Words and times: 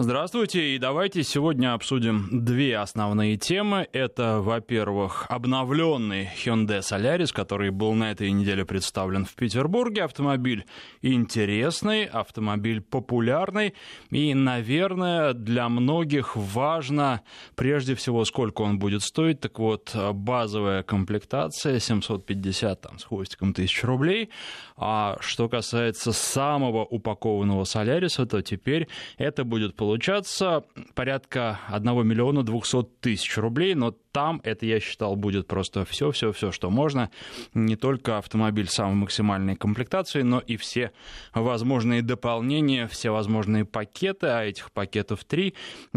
Здравствуйте, 0.00 0.76
и 0.76 0.78
давайте 0.78 1.24
сегодня 1.24 1.74
обсудим 1.74 2.28
две 2.30 2.78
основные 2.78 3.36
темы. 3.36 3.88
Это, 3.92 4.38
во-первых, 4.40 5.26
обновленный 5.28 6.30
Hyundai 6.36 6.82
Solaris, 6.82 7.32
который 7.34 7.70
был 7.70 7.94
на 7.94 8.12
этой 8.12 8.30
неделе 8.30 8.64
представлен 8.64 9.24
в 9.24 9.34
Петербурге. 9.34 10.04
Автомобиль 10.04 10.66
интересный, 11.02 12.04
автомобиль 12.04 12.80
популярный, 12.80 13.74
и, 14.10 14.34
наверное, 14.34 15.32
для 15.32 15.68
многих 15.68 16.36
важно, 16.36 17.22
прежде 17.56 17.96
всего, 17.96 18.24
сколько 18.24 18.62
он 18.62 18.78
будет 18.78 19.02
стоить. 19.02 19.40
Так 19.40 19.58
вот, 19.58 19.96
базовая 20.12 20.84
комплектация 20.84 21.80
750 21.80 22.80
там, 22.80 23.00
с 23.00 23.04
хвостиком 23.04 23.52
тысяч 23.52 23.82
рублей. 23.82 24.30
А 24.76 25.16
что 25.18 25.48
касается 25.48 26.12
самого 26.12 26.84
упакованного 26.84 27.64
Solaris, 27.64 28.24
то 28.26 28.42
теперь 28.42 28.86
это 29.16 29.42
будет 29.42 29.74
получаться 29.74 29.87
получаться 29.88 30.64
порядка 30.94 31.60
1 31.68 32.06
миллиона 32.06 32.42
200 32.42 32.82
тысяч 33.00 33.38
рублей, 33.38 33.74
но 33.74 33.92
там 34.12 34.38
это, 34.44 34.66
я 34.66 34.80
считал, 34.80 35.16
будет 35.16 35.46
просто 35.46 35.86
все-все-все, 35.86 36.52
что 36.52 36.68
можно. 36.68 37.10
Не 37.54 37.74
только 37.74 38.18
автомобиль 38.18 38.68
самой 38.68 38.96
максимальной 38.96 39.56
комплектации, 39.56 40.20
но 40.20 40.40
и 40.40 40.58
все 40.58 40.92
возможные 41.32 42.02
дополнения, 42.02 42.86
все 42.86 43.08
возможные 43.08 43.64
пакеты, 43.64 44.26
а 44.26 44.44
этих 44.44 44.72
пакетов 44.72 45.24
три. 45.24 45.54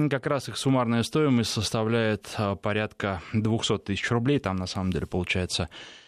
Как 0.09 0.26
раз 0.26 0.48
их 0.48 0.55
суммарная 0.55 1.03
стоимость 1.03 1.51
составляет 1.51 2.34
а, 2.37 2.55
порядка 2.55 3.21
200 3.34 3.79
тысяч 3.79 4.09
рублей. 4.09 4.39
Там, 4.39 4.55
на 4.55 4.67
самом 4.67 4.93
деле, 4.93 5.05
получается 5.05 5.67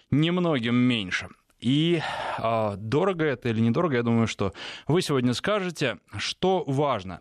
немногим 0.10 0.76
меньше. 0.76 1.28
И 1.60 2.02
э, 2.38 2.74
дорого 2.78 3.26
это 3.26 3.50
или 3.50 3.60
недорого, 3.60 3.98
я 3.98 4.04
думаю, 4.04 4.28
что 4.28 4.54
вы 4.88 5.02
сегодня 5.02 5.34
скажете, 5.34 5.98
что 6.18 6.64
важно. 6.66 7.20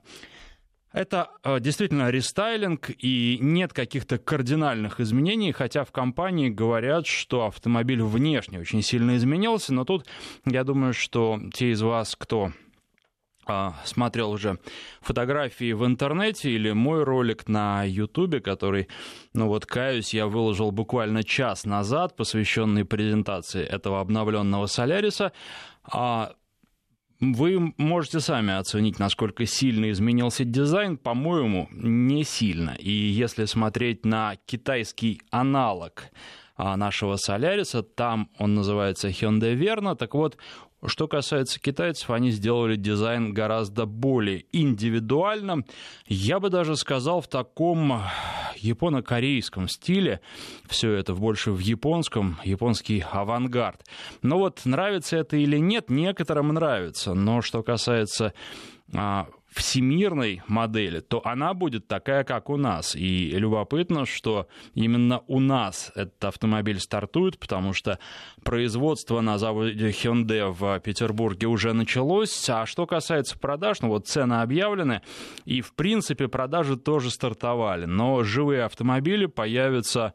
Это 0.93 1.31
э, 1.43 1.59
действительно 1.61 2.11
рестайлинг, 2.11 2.91
и 2.99 3.39
нет 3.41 3.73
каких-то 3.73 4.19
кардинальных 4.19 5.01
изменений, 5.01 5.53
хотя 5.53 5.85
в 5.85 5.93
компании 5.93 6.49
говорят, 6.49 7.07
что 7.07 7.47
автомобиль 7.47 8.03
внешне 8.03 8.61
очень 8.61 8.83
сильно 8.83 9.17
изменился, 9.17 9.73
но 9.73 9.85
тут 9.85 10.07
я 10.45 10.65
думаю, 10.65 10.93
что 10.93 11.41
те 11.53 11.71
из 11.71 11.81
вас, 11.83 12.15
кто 12.17 12.53
а, 13.45 13.75
смотрел 13.85 14.31
уже 14.31 14.59
фотографии 15.01 15.73
в 15.73 15.85
интернете 15.85 16.51
или 16.51 16.71
мой 16.71 17.03
ролик 17.03 17.49
на 17.49 17.83
ютубе, 17.85 18.41
который, 18.41 18.89
ну 19.35 19.49
вот, 19.49 19.67
каюсь, 19.67 20.15
я 20.15 20.27
выложил 20.27 20.71
буквально 20.71 21.25
час 21.25 21.65
назад, 21.65 22.15
посвященный 22.17 22.85
презентации 22.85 23.65
этого 23.65 24.01
обновленного 24.01 24.67
Соляриса, 24.67 25.33
а 25.83 26.35
вы 27.23 27.73
можете 27.77 28.19
сами 28.19 28.53
оценить, 28.53 28.99
насколько 28.99 29.47
сильно 29.47 29.93
изменился 29.93 30.45
дизайн. 30.45 30.99
По-моему, 30.99 31.69
не 31.71 32.25
сильно. 32.25 32.77
И 32.81 32.91
если 32.91 33.45
смотреть 33.45 34.05
на 34.05 34.37
китайский 34.45 35.23
аналог 35.31 36.11
а, 36.57 36.77
нашего 36.77 37.15
Соляриса, 37.15 37.85
там 37.85 38.29
он 38.39 38.55
называется 38.55 39.09
Hyundai 39.09 39.57
Verna, 39.57 39.95
так 39.95 40.15
вот, 40.15 40.37
что 40.87 41.07
касается 41.07 41.61
китайцев, 41.61 42.11
они 42.11 42.31
сделали 42.31 42.77
дизайн 42.77 43.33
гораздо 43.33 43.87
более 43.87 44.47
индивидуальным. 44.53 45.65
Я 46.07 46.41
бы 46.41 46.51
даже 46.51 46.77
сказал 46.77 47.21
в 47.21 47.29
таком 47.29 48.03
японо-корейском 48.57 49.69
стиле. 49.69 50.21
Все 50.69 50.93
это 50.93 51.15
больше 51.15 51.53
в 51.53 51.59
японском, 51.61 52.39
японский 52.45 53.05
авангард. 53.11 53.85
Но 54.23 54.39
вот 54.39 54.63
нравится 54.65 55.17
это 55.17 55.37
или 55.37 55.59
нет, 55.59 55.89
некоторым 55.91 56.49
нравится. 56.49 57.15
Но 57.15 57.43
что 57.43 57.63
касается 57.63 58.33
а, 58.95 59.29
всемирной 59.55 60.43
модели, 60.49 61.01
то 61.01 61.21
она 61.25 61.55
будет 61.55 61.87
такая, 61.87 62.25
как 62.25 62.51
у 62.51 62.57
нас. 62.57 62.97
И 62.97 63.31
любопытно, 63.31 64.07
что 64.07 64.49
именно 64.75 65.23
у 65.27 65.41
нас 65.41 65.93
этот 65.95 66.25
автомобиль 66.25 66.81
стартует, 66.81 67.39
потому 67.39 67.73
что 67.73 67.99
производство 68.43 69.21
на 69.21 69.39
заводе 69.39 69.91
Hyundai 69.91 70.51
в 70.51 70.81
Петербурге 70.81 71.47
уже 71.47 71.73
началось. 71.73 72.49
А 72.49 72.67
что 72.67 72.87
касается 72.87 73.39
продаж, 73.39 73.81
ну 73.83 73.89
вот 73.89 74.07
цены 74.07 74.41
объявлены, 74.41 75.03
и 75.45 75.61
в 75.61 75.75
принципе 75.75 76.29
продажи 76.29 76.77
тоже 76.77 77.11
стартовали. 77.11 77.85
Но 77.85 78.23
живые 78.23 78.65
автомобили 78.65 79.27
появятся 79.27 80.15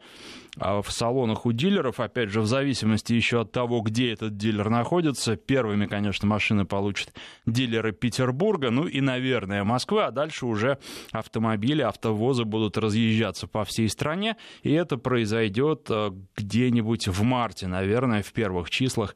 в 0.60 0.86
салонах 0.90 1.46
у 1.46 1.52
дилеров, 1.52 2.00
опять 2.00 2.30
же, 2.30 2.42
в 2.42 2.48
зависимости 2.48 3.14
еще 3.14 3.42
от 3.42 3.52
того, 3.52 3.82
где 3.82 4.12
этот 4.12 4.38
дилер 4.38 4.70
находится. 4.70 5.36
Первыми, 5.36 5.86
конечно, 5.86 6.28
машины 6.28 6.66
получат 6.66 7.14
дилеры 7.46 7.92
Петербурга, 7.92 8.72
ну 8.72 8.88
и, 8.88 9.02
наверное, 9.02 9.64
Москвы, 9.64 10.04
а 10.04 10.12
дальше 10.12 10.46
уже 10.46 10.80
автомобили, 11.12 11.82
автовозы 11.82 12.44
будут 12.44 12.78
разъезжаться 12.78 13.48
по 13.48 13.64
всей 13.66 13.90
стране, 13.90 14.38
и 14.64 14.72
это 14.72 14.98
произойдет 14.98 15.88
э, 15.90 16.12
где-нибудь 16.36 17.08
в 17.08 17.24
марте, 17.24 17.68
наверное, 17.68 18.24
в 18.24 18.34
первых 18.34 18.70
числах, 18.70 19.16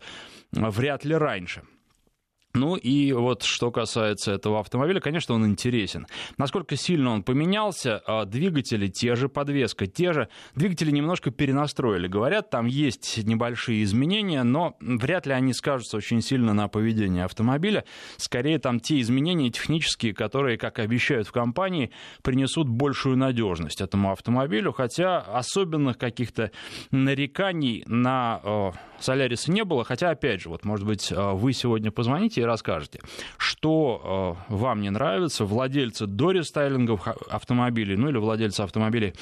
вряд 0.52 1.06
ли 1.06 1.16
раньше. 1.16 1.64
Ну 2.54 2.76
и 2.76 3.14
вот 3.14 3.44
что 3.44 3.72
касается 3.72 4.34
этого 4.34 4.60
автомобиля, 4.60 5.00
конечно, 5.00 5.36
он 5.36 5.46
интересен. 5.46 6.06
Насколько 6.38 6.76
сильно 6.76 7.12
он 7.12 7.24
поменялся, 7.24 8.02
а, 8.06 8.26
двигатели 8.26 8.88
те 8.88 9.16
же, 9.16 9.30
подвеска 9.30 9.88
те 9.88 10.12
же. 10.12 10.28
Двигатели 10.56 10.92
немножко 10.92 11.32
перенастроили. 11.32 12.08
Говорят, 12.08 12.50
там 12.50 12.66
есть 12.66 13.24
небольшие 13.24 13.84
изменения, 13.84 14.44
но 14.44 14.76
вряд 14.82 15.26
ли 15.28 15.34
они 15.34 15.54
скажутся 15.54 15.98
очень 15.98 16.22
сильно 16.22 16.54
на 16.54 16.68
поведении 16.68 17.22
автомобиля. 17.22 17.86
Скорее, 18.18 18.60
там 18.60 18.82
те 18.82 19.00
изменения 19.00 19.50
технические, 19.50 20.14
которые, 20.14 20.58
как 20.58 20.80
обещают 20.80 21.28
в 21.28 21.32
компании, 21.32 21.92
принесут 22.22 22.68
большую 22.68 23.16
надежность 23.16 23.80
этому 23.80 24.12
автомобилю. 24.12 24.74
Хотя 24.74 25.20
особенных 25.20 25.98
каких-то 25.98 26.52
нареканий 26.92 27.84
на 27.88 28.74
Соляриса 29.00 29.52
не 29.52 29.64
было. 29.64 29.86
Хотя, 29.86 30.10
опять 30.10 30.42
же, 30.42 30.50
вот, 30.50 30.66
может 30.66 30.86
быть, 30.86 31.12
вы 31.12 31.54
сегодня 31.54 31.92
позвоните 31.92 32.41
и 32.42 32.46
расскажете, 32.46 33.00
что 33.38 34.38
э, 34.50 34.54
вам 34.54 34.82
не 34.82 34.90
нравится, 34.90 35.46
владельцы 35.46 36.08
дорестайлинговых 36.08 37.08
автомобилей, 37.30 37.96
ну 37.96 38.10
или 38.10 38.18
владельцы 38.18 38.62
автомобилей 38.62 39.14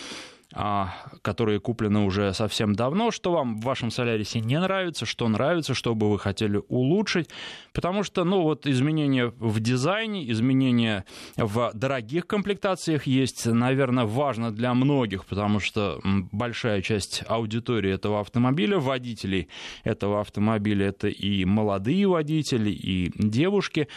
которые 0.51 1.59
куплены 1.59 1.99
уже 1.99 2.33
совсем 2.33 2.73
давно, 2.73 3.11
что 3.11 3.31
вам 3.31 3.59
в 3.59 3.63
вашем 3.63 3.91
Солярисе 3.91 4.39
не 4.39 4.59
нравится, 4.59 5.05
что 5.05 5.27
нравится, 5.27 5.75
что 5.75 5.93
бы 5.93 6.09
вы 6.09 6.17
хотели 6.17 6.59
улучшить, 6.69 7.29
потому 7.71 8.01
что, 8.01 8.23
ну, 8.23 8.41
вот 8.41 8.65
изменения 8.65 9.31
в 9.37 9.59
дизайне, 9.59 10.29
изменения 10.31 11.05
в 11.37 11.69
дорогих 11.75 12.25
комплектациях 12.25 13.05
есть, 13.05 13.45
наверное, 13.45 14.05
важно 14.05 14.51
для 14.51 14.73
многих, 14.73 15.25
потому 15.25 15.59
что 15.59 16.01
большая 16.31 16.81
часть 16.81 17.23
аудитории 17.27 17.93
этого 17.93 18.19
автомобиля, 18.19 18.79
водителей 18.79 19.49
этого 19.83 20.19
автомобиля, 20.21 20.87
это 20.87 21.09
и 21.09 21.45
молодые 21.45 22.07
водители, 22.07 22.71
и 22.71 23.11
девушки, 23.15 23.87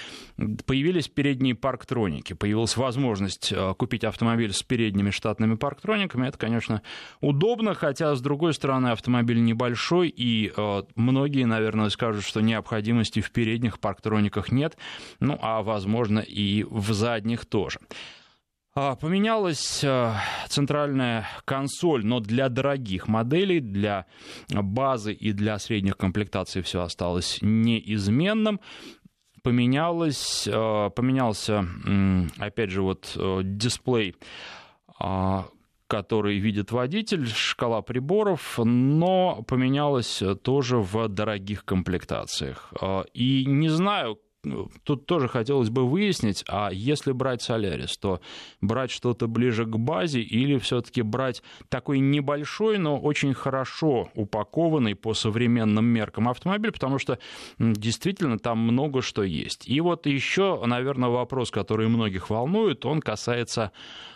появились 0.66 1.08
передние 1.08 1.54
парктроники, 1.54 2.34
появилась 2.34 2.76
возможность 2.76 3.52
э, 3.52 3.74
купить 3.78 4.04
автомобиль 4.04 4.52
с 4.52 4.62
передними 4.62 5.10
штатными 5.10 5.54
парктрониками, 5.54 6.28
это 6.28 6.41
конечно, 6.42 6.82
удобно, 7.20 7.72
хотя, 7.72 8.16
с 8.16 8.20
другой 8.20 8.52
стороны, 8.52 8.88
автомобиль 8.88 9.40
небольшой, 9.44 10.08
и 10.08 10.52
э, 10.54 10.82
многие, 10.96 11.44
наверное, 11.44 11.88
скажут, 11.88 12.24
что 12.24 12.40
необходимости 12.40 13.20
в 13.20 13.30
передних 13.30 13.78
парктрониках 13.78 14.50
нет, 14.50 14.76
ну, 15.20 15.38
а, 15.40 15.62
возможно, 15.62 16.18
и 16.18 16.64
в 16.64 16.92
задних 16.92 17.46
тоже. 17.46 17.78
А, 18.74 18.96
поменялась 18.96 19.84
э, 19.84 20.14
центральная 20.48 21.28
консоль, 21.44 22.04
но 22.04 22.18
для 22.18 22.48
дорогих 22.48 23.06
моделей, 23.06 23.60
для 23.60 24.06
базы 24.48 25.12
и 25.12 25.30
для 25.30 25.60
средних 25.60 25.96
комплектаций 25.96 26.62
все 26.62 26.82
осталось 26.82 27.38
неизменным. 27.40 28.58
Поменялось, 29.44 30.48
э, 30.48 30.90
поменялся, 30.96 31.64
опять 32.38 32.70
же, 32.70 32.82
вот 32.82 33.12
э, 33.14 33.42
дисплей 33.44 34.16
а, 34.98 35.46
который 35.92 36.38
видит 36.38 36.72
водитель, 36.72 37.26
шкала 37.26 37.82
приборов, 37.82 38.58
но 38.64 39.44
поменялась 39.46 40.22
тоже 40.42 40.78
в 40.78 41.08
дорогих 41.08 41.66
комплектациях. 41.66 42.72
А, 42.80 43.04
и 43.12 43.44
не 43.44 43.68
знаю, 43.68 44.18
тут 44.84 45.04
тоже 45.04 45.28
хотелось 45.28 45.68
бы 45.68 45.86
выяснить, 45.86 46.44
а 46.48 46.70
если 46.72 47.12
брать 47.12 47.42
Солярис, 47.42 47.98
то 47.98 48.22
брать 48.62 48.90
что-то 48.90 49.26
ближе 49.26 49.66
к 49.66 49.76
базе 49.76 50.22
или 50.22 50.56
все-таки 50.56 51.02
брать 51.02 51.42
такой 51.68 51.98
небольшой, 51.98 52.78
но 52.78 52.98
очень 52.98 53.34
хорошо 53.34 54.08
упакованный 54.14 54.94
по 54.94 55.12
современным 55.12 55.84
меркам 55.84 56.26
автомобиль, 56.26 56.72
потому 56.72 56.98
что 56.98 57.18
действительно 57.58 58.38
там 58.38 58.58
много 58.58 59.02
что 59.02 59.22
есть. 59.22 59.68
И 59.68 59.78
вот 59.82 60.06
еще, 60.06 60.62
наверное, 60.64 61.10
вопрос, 61.10 61.50
который 61.50 61.88
многих 61.88 62.30
волнует, 62.30 62.86
он 62.86 63.00
касается 63.00 63.72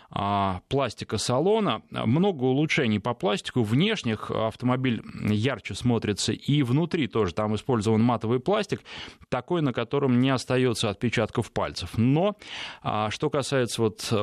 пластика 0.09 1.17
салона. 1.17 1.81
Много 1.91 2.43
улучшений 2.43 2.99
по 2.99 3.13
пластику. 3.13 3.63
Внешних 3.63 4.31
автомобиль 4.31 5.01
ярче 5.29 5.73
смотрится 5.75 6.33
и 6.33 6.63
внутри 6.63 7.07
тоже. 7.07 7.33
Там 7.33 7.55
использован 7.55 8.01
матовый 8.01 8.39
пластик, 8.39 8.81
такой, 9.29 9.61
на 9.61 9.73
котором 9.73 10.19
не 10.19 10.29
остается 10.29 10.89
отпечатков 10.89 11.51
пальцев. 11.51 11.97
Но 11.97 12.35
а, 12.81 13.09
что 13.09 13.29
касается 13.29 13.81
вот 13.81 14.13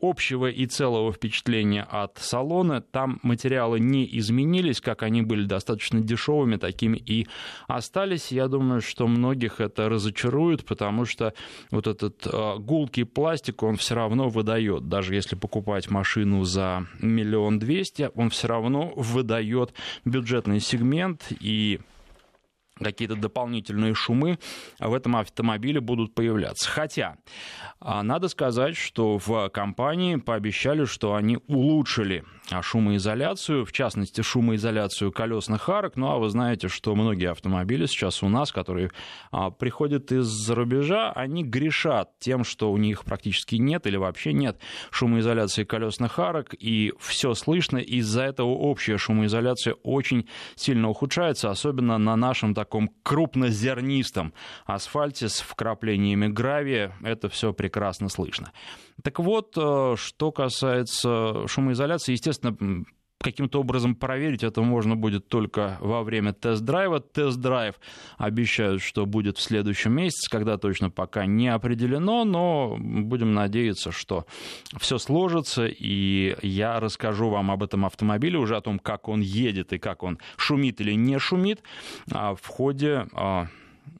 общего 0.00 0.46
и 0.46 0.66
целого 0.66 1.12
впечатления 1.12 1.82
от 1.82 2.18
салона, 2.18 2.80
там 2.80 3.18
материалы 3.22 3.80
не 3.80 4.08
изменились, 4.18 4.80
как 4.80 5.02
они 5.02 5.22
были 5.22 5.44
достаточно 5.44 6.00
дешевыми, 6.00 6.56
такими 6.56 6.96
и 6.96 7.26
остались. 7.66 8.32
Я 8.32 8.48
думаю, 8.48 8.80
что 8.80 9.06
многих 9.06 9.60
это 9.60 9.88
разочарует, 9.88 10.64
потому 10.64 11.04
что 11.04 11.34
вот 11.70 11.86
этот 11.86 12.26
а, 12.26 12.56
гулкий 12.58 13.04
пластик, 13.04 13.62
он 13.62 13.76
все 13.76 13.94
равно 13.94 14.28
выдает, 14.28 14.88
даже 14.88 15.14
если 15.14 15.25
если 15.26 15.34
покупать 15.34 15.90
машину 15.90 16.44
за 16.44 16.86
миллион 17.00 17.58
двести, 17.58 18.10
он 18.14 18.30
все 18.30 18.46
равно 18.46 18.92
выдает 18.94 19.74
бюджетный 20.04 20.60
сегмент 20.60 21.32
и 21.40 21.80
какие-то 22.78 23.16
дополнительные 23.16 23.94
шумы 23.94 24.38
в 24.78 24.94
этом 24.94 25.16
автомобиле 25.16 25.80
будут 25.80 26.14
появляться. 26.14 26.70
Хотя, 26.70 27.16
а, 27.80 28.02
надо 28.02 28.28
сказать, 28.28 28.76
что 28.76 29.18
в 29.18 29.48
компании 29.48 30.16
пообещали, 30.16 30.84
что 30.84 31.14
они 31.14 31.38
улучшили 31.46 32.24
шумоизоляцию, 32.62 33.64
в 33.64 33.72
частности, 33.72 34.20
шумоизоляцию 34.20 35.10
колесных 35.12 35.68
арок. 35.68 35.96
Ну, 35.96 36.08
а 36.08 36.18
вы 36.18 36.28
знаете, 36.28 36.68
что 36.68 36.94
многие 36.94 37.30
автомобили 37.30 37.86
сейчас 37.86 38.22
у 38.22 38.28
нас, 38.28 38.52
которые 38.52 38.90
а, 39.30 39.50
приходят 39.50 40.12
из-за 40.12 40.54
рубежа, 40.54 41.12
они 41.12 41.42
грешат 41.42 42.10
тем, 42.18 42.44
что 42.44 42.70
у 42.70 42.76
них 42.76 43.04
практически 43.04 43.56
нет 43.56 43.86
или 43.86 43.96
вообще 43.96 44.32
нет 44.32 44.58
шумоизоляции 44.90 45.64
колесных 45.64 46.18
арок, 46.18 46.54
и 46.58 46.92
все 47.00 47.34
слышно. 47.34 47.78
Из-за 47.78 48.22
этого 48.22 48.48
общая 48.48 48.98
шумоизоляция 48.98 49.74
очень 49.82 50.28
сильно 50.54 50.88
ухудшается, 50.88 51.50
особенно 51.50 51.98
на 51.98 52.16
нашем 52.16 52.54
таком 52.66 52.90
крупнозернистом 53.04 54.34
асфальте 54.66 55.28
с 55.28 55.40
вкраплениями 55.40 56.26
гравия. 56.26 56.92
Это 57.02 57.28
все 57.28 57.52
прекрасно 57.52 58.08
слышно. 58.08 58.52
Так 59.02 59.20
вот, 59.20 59.56
э, 59.56 59.94
что 59.96 60.32
касается 60.32 61.46
шумоизоляции, 61.46 62.12
естественно, 62.12 62.84
каким-то 63.26 63.60
образом 63.60 63.96
проверить 63.96 64.44
это 64.44 64.62
можно 64.62 64.94
будет 64.94 65.28
только 65.28 65.78
во 65.80 66.04
время 66.04 66.32
тест-драйва. 66.32 67.00
Тест-драйв 67.00 67.74
обещают, 68.18 68.82
что 68.82 69.04
будет 69.04 69.36
в 69.36 69.40
следующем 69.40 69.92
месяце, 69.92 70.30
когда 70.30 70.58
точно 70.58 70.90
пока 70.90 71.26
не 71.26 71.48
определено, 71.48 72.24
но 72.24 72.76
будем 72.78 73.34
надеяться, 73.34 73.90
что 73.90 74.26
все 74.78 74.98
сложится, 74.98 75.66
и 75.66 76.36
я 76.42 76.78
расскажу 76.78 77.28
вам 77.28 77.50
об 77.50 77.64
этом 77.64 77.84
автомобиле, 77.84 78.38
уже 78.38 78.56
о 78.56 78.60
том, 78.60 78.78
как 78.78 79.08
он 79.08 79.20
едет 79.20 79.72
и 79.72 79.78
как 79.78 80.04
он 80.04 80.18
шумит 80.36 80.80
или 80.80 80.92
не 80.92 81.18
шумит 81.18 81.62
а 82.12 82.34
в 82.34 82.46
ходе 82.46 83.06
а, 83.12 83.48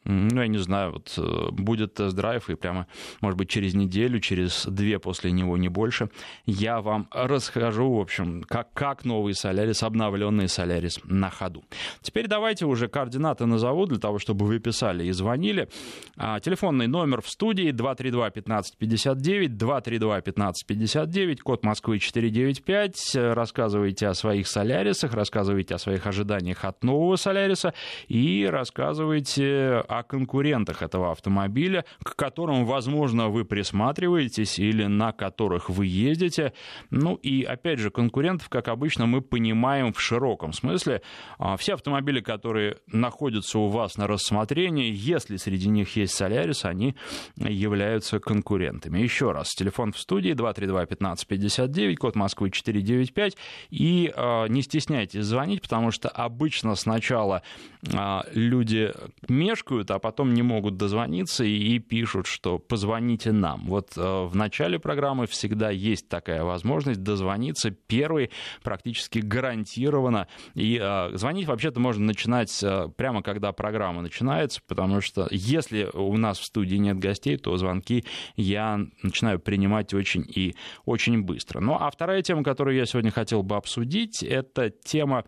ну, 0.08 0.40
я 0.40 0.46
не 0.46 0.58
знаю, 0.58 0.92
вот 0.92 1.14
э, 1.18 1.50
будет 1.50 1.94
тест-драйв, 1.94 2.48
и 2.48 2.54
прямо, 2.54 2.86
может 3.20 3.36
быть, 3.36 3.48
через 3.48 3.74
неделю, 3.74 4.20
через 4.20 4.66
две 4.66 4.98
после 4.98 5.32
него, 5.32 5.56
не 5.56 5.68
больше, 5.68 6.10
я 6.46 6.80
вам 6.80 7.08
расскажу, 7.10 7.92
в 7.92 8.00
общем, 8.00 8.42
как, 8.42 8.72
как 8.72 9.04
новый 9.04 9.34
Солярис, 9.34 9.82
обновленный 9.82 10.48
Солярис 10.48 11.00
на 11.04 11.30
ходу. 11.30 11.64
Теперь 12.02 12.28
давайте 12.28 12.66
уже 12.66 12.86
координаты 12.88 13.46
назову, 13.46 13.86
для 13.86 13.98
того, 13.98 14.18
чтобы 14.18 14.46
вы 14.46 14.60
писали 14.60 15.04
и 15.04 15.12
звонили. 15.12 15.68
А, 16.16 16.38
телефонный 16.40 16.86
номер 16.86 17.20
в 17.20 17.28
студии 17.28 17.70
232-1559, 17.72 19.48
232-1559, 19.48 21.38
код 21.38 21.64
Москвы 21.64 21.98
495. 21.98 23.16
Рассказывайте 23.16 24.06
о 24.06 24.14
своих 24.14 24.46
Солярисах, 24.46 25.14
рассказывайте 25.14 25.74
о 25.74 25.78
своих 25.78 26.06
ожиданиях 26.06 26.64
от 26.64 26.84
нового 26.84 27.16
Соляриса 27.16 27.74
и 28.06 28.46
рассказывайте 28.48 29.75
о 29.80 30.02
конкурентах 30.02 30.82
этого 30.82 31.10
автомобиля, 31.10 31.84
к 32.02 32.16
которым, 32.16 32.64
возможно, 32.64 33.28
вы 33.28 33.44
присматриваетесь 33.44 34.58
или 34.58 34.84
на 34.84 35.12
которых 35.12 35.70
вы 35.70 35.86
ездите. 35.86 36.52
Ну 36.90 37.14
и, 37.16 37.42
опять 37.42 37.78
же, 37.78 37.90
конкурентов, 37.90 38.48
как 38.48 38.68
обычно, 38.68 39.06
мы 39.06 39.22
понимаем 39.22 39.92
в 39.92 40.00
широком 40.00 40.52
смысле. 40.52 41.02
А, 41.38 41.56
все 41.56 41.74
автомобили, 41.74 42.20
которые 42.20 42.78
находятся 42.86 43.58
у 43.58 43.68
вас 43.68 43.96
на 43.96 44.06
рассмотрении, 44.06 44.92
если 44.92 45.36
среди 45.36 45.68
них 45.68 45.96
есть 45.96 46.14
Солярис, 46.14 46.64
они 46.64 46.96
являются 47.36 48.18
конкурентами. 48.18 48.98
Еще 49.00 49.32
раз, 49.32 49.54
телефон 49.54 49.92
в 49.92 49.98
студии 49.98 50.32
232-1559, 50.32 51.96
код 51.96 52.16
Москвы 52.16 52.50
495. 52.50 53.36
И 53.70 54.12
э, 54.14 54.48
не 54.48 54.62
стесняйтесь 54.62 55.24
звонить, 55.24 55.62
потому 55.62 55.90
что 55.90 56.08
обычно 56.08 56.74
сначала 56.74 57.42
э, 57.82 58.20
люди 58.32 58.92
мешкают, 59.28 59.65
мешкают, 59.66 59.90
а 59.90 59.98
потом 59.98 60.34
не 60.34 60.42
могут 60.42 60.76
дозвониться 60.76 61.44
и 61.44 61.78
пишут, 61.78 62.26
что 62.26 62.58
позвоните 62.58 63.32
нам. 63.32 63.66
Вот 63.66 63.96
э, 63.96 64.00
в 64.00 64.34
начале 64.34 64.78
программы 64.78 65.26
всегда 65.26 65.70
есть 65.70 66.08
такая 66.08 66.44
возможность 66.44 67.02
дозвониться 67.02 67.70
первый 67.70 68.30
практически 68.62 69.18
гарантированно. 69.18 70.28
И 70.54 70.78
э, 70.80 71.16
звонить 71.16 71.46
вообще-то 71.46 71.80
можно 71.80 72.04
начинать 72.04 72.62
э, 72.62 72.88
прямо 72.96 73.22
когда 73.22 73.52
программа 73.52 74.02
начинается, 74.02 74.60
потому 74.66 75.00
что 75.00 75.28
если 75.30 75.88
у 75.92 76.16
нас 76.16 76.38
в 76.38 76.44
студии 76.44 76.76
нет 76.76 76.98
гостей, 76.98 77.36
то 77.36 77.56
звонки 77.56 78.04
я 78.36 78.80
начинаю 79.02 79.40
принимать 79.40 79.94
очень 79.94 80.24
и 80.28 80.54
очень 80.84 81.22
быстро. 81.22 81.60
Ну 81.60 81.76
а 81.78 81.90
вторая 81.90 82.22
тема, 82.22 82.42
которую 82.42 82.76
я 82.76 82.86
сегодня 82.86 83.10
хотел 83.10 83.42
бы 83.42 83.56
обсудить, 83.56 84.22
это 84.22 84.70
тема 84.70 85.24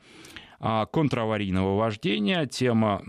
контраварийного 0.60 1.76
вождения, 1.76 2.44
тема 2.46 3.02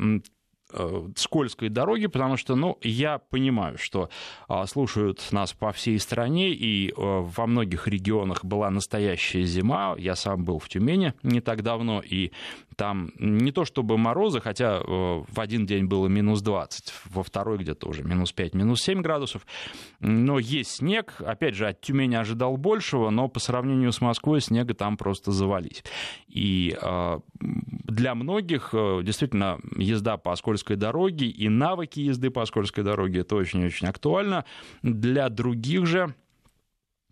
скользкой 1.15 1.69
дороги, 1.69 2.07
потому 2.07 2.37
что, 2.37 2.55
ну, 2.55 2.77
я 2.81 3.17
понимаю, 3.17 3.77
что 3.77 4.09
а, 4.47 4.65
слушают 4.67 5.25
нас 5.31 5.53
по 5.53 5.71
всей 5.71 5.99
стране, 5.99 6.51
и 6.51 6.93
а, 6.95 7.21
во 7.21 7.47
многих 7.47 7.87
регионах 7.87 8.45
была 8.45 8.69
настоящая 8.69 9.43
зима. 9.43 9.95
Я 9.97 10.15
сам 10.15 10.43
был 10.43 10.59
в 10.59 10.69
Тюмени 10.69 11.13
не 11.23 11.41
так 11.41 11.63
давно, 11.63 12.01
и 12.01 12.31
там 12.75 13.11
не 13.17 13.51
то 13.51 13.65
чтобы 13.65 13.97
морозы, 13.97 14.41
хотя 14.41 14.79
а, 14.79 15.23
в 15.27 15.39
один 15.39 15.65
день 15.65 15.85
было 15.85 16.07
минус 16.07 16.41
20, 16.41 16.93
во 17.05 17.23
второй 17.23 17.57
где-то 17.57 17.89
уже 17.89 18.03
минус 18.03 18.31
5, 18.31 18.53
минус 18.53 18.81
7 18.83 19.01
градусов, 19.01 19.47
но 19.99 20.37
есть 20.37 20.71
снег. 20.77 21.15
Опять 21.19 21.55
же, 21.55 21.67
от 21.67 21.81
Тюмени 21.81 22.15
ожидал 22.15 22.57
большего, 22.57 23.09
но 23.09 23.27
по 23.27 23.39
сравнению 23.39 23.91
с 23.91 24.01
Москвой 24.01 24.39
снега 24.39 24.75
там 24.75 24.97
просто 24.97 25.31
завались. 25.31 25.83
И 26.27 26.77
для 27.39 28.13
многих 28.13 28.69
действительно 28.71 29.59
езда 29.75 30.17
по 30.17 30.35
скользкой 30.35 30.58
скользкой 30.59 30.75
дороге, 30.75 31.27
и 31.27 31.49
навыки 31.49 31.99
езды 31.99 32.29
по 32.29 32.45
скользкой 32.45 32.83
дороге, 32.83 33.21
это 33.21 33.35
очень-очень 33.35 33.87
актуально. 33.87 34.45
Для 34.83 35.29
других 35.29 35.85
же 35.85 36.13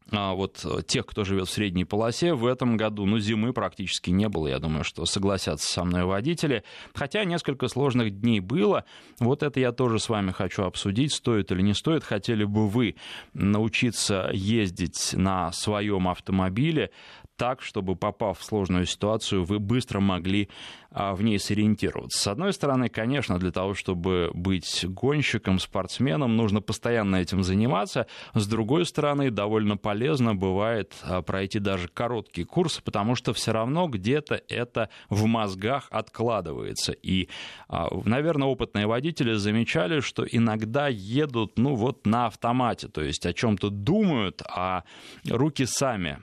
а 0.09 0.35
вот 0.35 0.65
тех, 0.87 1.05
кто 1.05 1.25
живет 1.25 1.49
в 1.49 1.51
средней 1.51 1.83
полосе, 1.83 2.33
в 2.33 2.45
этом 2.45 2.77
году, 2.77 3.05
ну, 3.05 3.19
зимы 3.19 3.51
практически 3.51 4.09
не 4.09 4.29
было, 4.29 4.47
я 4.47 4.57
думаю, 4.57 4.85
что 4.85 5.05
согласятся 5.05 5.69
со 5.69 5.83
мной 5.83 6.05
водители, 6.05 6.63
хотя 6.93 7.25
несколько 7.25 7.67
сложных 7.67 8.21
дней 8.21 8.39
было, 8.39 8.85
вот 9.19 9.43
это 9.43 9.59
я 9.59 9.73
тоже 9.73 9.99
с 9.99 10.07
вами 10.07 10.31
хочу 10.31 10.63
обсудить, 10.63 11.13
стоит 11.13 11.51
или 11.51 11.61
не 11.61 11.73
стоит, 11.73 12.05
хотели 12.05 12.45
бы 12.45 12.69
вы 12.69 12.95
научиться 13.33 14.29
ездить 14.31 15.13
на 15.13 15.51
своем 15.51 16.07
автомобиле 16.07 16.91
так, 17.37 17.61
чтобы, 17.61 17.95
попав 17.95 18.39
в 18.39 18.43
сложную 18.43 18.85
ситуацию, 18.85 19.45
вы 19.45 19.59
быстро 19.59 19.99
могли 19.99 20.49
а, 20.89 21.13
в 21.13 21.21
ней 21.21 21.37
сориентироваться. 21.37 22.17
С 22.17 22.27
одной 22.27 22.53
стороны, 22.53 22.89
конечно, 22.89 23.37
для 23.37 23.51
того, 23.51 23.75
чтобы 23.75 24.31
быть 24.33 24.85
гонщиком, 24.87 25.59
спортсменом, 25.59 26.35
нужно 26.35 26.59
постоянно 26.59 27.17
этим 27.17 27.43
заниматься. 27.43 28.07
С 28.33 28.47
другой 28.47 28.85
стороны, 28.85 29.29
довольно 29.29 29.77
полезно 29.77 30.33
бывает 30.33 30.95
а, 31.03 31.21
пройти 31.21 31.59
даже 31.59 31.87
короткие 31.87 32.47
курсы, 32.47 32.81
потому 32.81 33.15
что 33.15 33.33
все 33.33 33.51
равно 33.51 33.87
где-то 33.87 34.41
это 34.49 34.89
в 35.09 35.25
мозгах 35.25 35.87
откладывается. 35.91 36.93
И, 36.93 37.29
а, 37.67 37.89
наверное, 38.05 38.47
опытные 38.47 38.87
водители 38.87 39.33
замечали, 39.33 39.99
что 39.99 40.25
иногда 40.25 40.87
едут, 40.87 41.59
ну 41.59 41.75
вот, 41.75 42.07
на 42.07 42.25
автомате, 42.25 42.87
то 42.87 43.01
есть 43.01 43.25
о 43.25 43.33
чем-то 43.33 43.69
думают, 43.69 44.41
а 44.49 44.83
руки 45.29 45.65
сами 45.65 46.19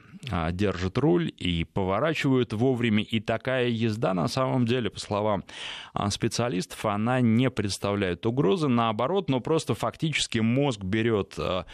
держат 0.52 0.98
руль 0.98 1.32
и 1.36 1.64
поворачивают 1.64 2.52
вовремя. 2.52 3.02
И 3.02 3.20
такая 3.20 3.68
езда, 3.68 4.14
на 4.14 4.28
самом 4.28 4.66
деле, 4.66 4.90
по 4.90 5.00
словам 5.00 5.44
а, 5.92 6.10
специалистов, 6.10 6.84
она 6.86 7.20
не 7.20 7.50
представляет 7.50 8.26
угрозы. 8.26 8.68
Наоборот, 8.68 9.28
но 9.28 9.40
просто 9.40 9.74
фактически 9.74 10.38
мозг 10.38 10.80
берет, 10.82 11.34
а, 11.38 11.66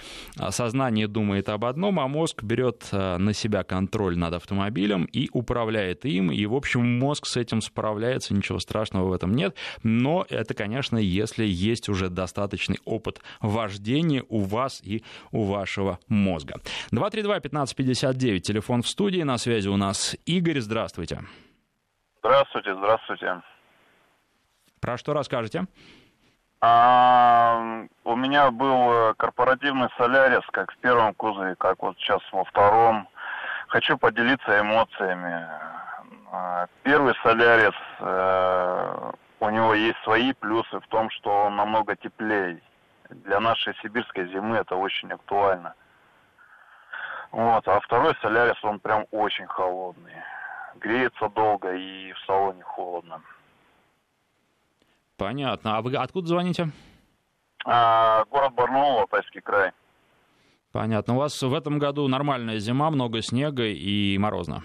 сознание 0.50 1.06
думает 1.08 1.48
об 1.48 1.64
одном, 1.64 2.00
а 2.00 2.08
мозг 2.08 2.42
берет 2.42 2.88
на 2.92 3.32
себя 3.32 3.62
контроль 3.62 4.16
над 4.18 4.34
автомобилем 4.34 5.04
и 5.04 5.28
управляет 5.32 6.04
им. 6.04 6.30
И, 6.30 6.46
в 6.46 6.54
общем, 6.54 6.98
мозг 6.98 7.26
с 7.26 7.36
этим 7.36 7.60
справляется, 7.60 8.34
ничего 8.34 8.58
страшного 8.58 9.08
в 9.08 9.12
этом 9.12 9.34
нет. 9.34 9.56
Но 9.82 10.26
это, 10.28 10.54
конечно, 10.54 10.98
если 10.98 11.44
есть 11.44 11.88
уже 11.88 12.08
достаточный 12.08 12.78
опыт 12.84 13.20
вождения 13.40 14.24
у 14.28 14.40
вас 14.40 14.80
и 14.82 15.02
у 15.30 15.44
вашего 15.44 15.98
мозга. 16.08 16.60
232-1559, 18.40 18.42
телефон 18.42 18.82
в 18.82 18.88
студии, 18.88 19.22
на 19.22 19.38
связи 19.38 19.68
у 19.68 19.76
нас 19.76 20.16
Игорь, 20.26 20.60
здравствуйте. 20.60 21.20
Здравствуйте, 22.18 22.74
здравствуйте. 22.74 23.42
Про 24.80 24.98
что 24.98 25.12
расскажете? 25.12 25.66
А, 26.62 27.86
у 28.04 28.16
меня 28.16 28.50
был 28.50 29.14
корпоративный 29.16 29.88
солярис, 29.96 30.44
как 30.52 30.72
в 30.72 30.76
первом 30.78 31.14
кузове, 31.14 31.54
как 31.56 31.82
вот 31.82 31.96
сейчас 31.98 32.20
во 32.32 32.44
втором. 32.44 33.08
Хочу 33.68 33.96
поделиться 33.96 34.60
эмоциями. 34.60 35.46
А, 36.32 36.66
первый 36.82 37.14
солярис, 37.22 37.74
э, 38.00 39.12
у 39.40 39.50
него 39.50 39.74
есть 39.74 39.98
свои 40.04 40.32
плюсы 40.34 40.78
в 40.80 40.86
том, 40.88 41.08
что 41.10 41.30
он 41.46 41.56
намного 41.56 41.96
теплее. 41.96 42.60
Для 43.08 43.40
нашей 43.40 43.74
сибирской 43.82 44.28
зимы 44.28 44.56
это 44.56 44.76
очень 44.76 45.10
актуально. 45.10 45.74
Вот, 47.32 47.66
а 47.68 47.80
второй 47.80 48.14
солярис, 48.20 48.62
он 48.64 48.80
прям 48.80 49.06
очень 49.10 49.46
холодный. 49.46 50.14
Греется 50.76 51.28
долго 51.28 51.72
и 51.74 52.12
в 52.12 52.18
салоне 52.26 52.62
холодно. 52.62 53.22
Понятно. 55.16 55.76
А 55.76 55.82
вы 55.82 55.94
откуда 55.96 56.26
звоните? 56.26 56.70
А, 57.64 58.24
город 58.30 58.54
Барнаул, 58.54 59.00
Алтайский 59.00 59.40
край. 59.42 59.72
Понятно. 60.72 61.14
У 61.14 61.18
вас 61.18 61.40
в 61.42 61.54
этом 61.54 61.78
году 61.78 62.08
нормальная 62.08 62.58
зима, 62.58 62.90
много 62.90 63.22
снега 63.22 63.64
и 63.64 64.16
морозно. 64.18 64.62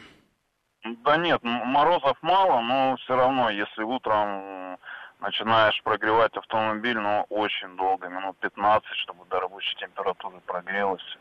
Да 1.04 1.18
нет, 1.18 1.42
морозов 1.44 2.18
мало, 2.22 2.62
но 2.62 2.96
все 2.98 3.16
равно, 3.16 3.50
если 3.50 3.82
утром 3.82 4.78
начинаешь 5.20 5.82
прогревать 5.84 6.36
автомобиль, 6.38 6.98
ну, 6.98 7.26
очень 7.30 7.76
долго, 7.76 8.08
минут 8.08 8.38
15, 8.38 8.88
чтобы 9.04 9.26
до 9.26 9.40
рабочей 9.40 9.76
температуры 9.78 10.40
прогрелось. 10.46 11.18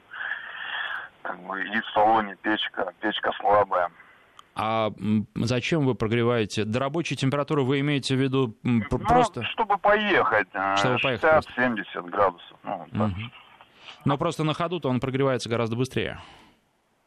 Как 1.25 1.41
бы 1.41 1.59
и 1.59 1.81
в 1.81 1.87
салоне 1.95 2.37
печка, 2.43 2.93
печка 3.01 3.33
слабая. 3.41 3.91
А 4.55 4.93
зачем 5.35 5.87
вы 5.87 5.95
прогреваете? 5.95 6.65
До 6.65 6.79
рабочей 6.79 7.17
температуры 7.17 7.63
вы 7.63 7.81
имеете 7.81 8.15
в 8.15 8.21
виду 8.21 8.55
ну, 8.63 8.83
просто... 8.91 9.43
чтобы 9.45 9.79
поехать. 9.79 10.47
Э, 10.53 10.77
чтобы 10.77 10.99
60-70 10.99 12.11
градусов. 12.11 12.59
Ну, 12.63 12.87
угу. 12.93 13.15
Но 14.05 14.19
просто 14.19 14.45
на 14.45 14.53
ходу-то 14.53 14.91
он 14.91 15.01
прогревается 15.01 15.49
гораздо 15.49 15.77
быстрее. 15.77 16.21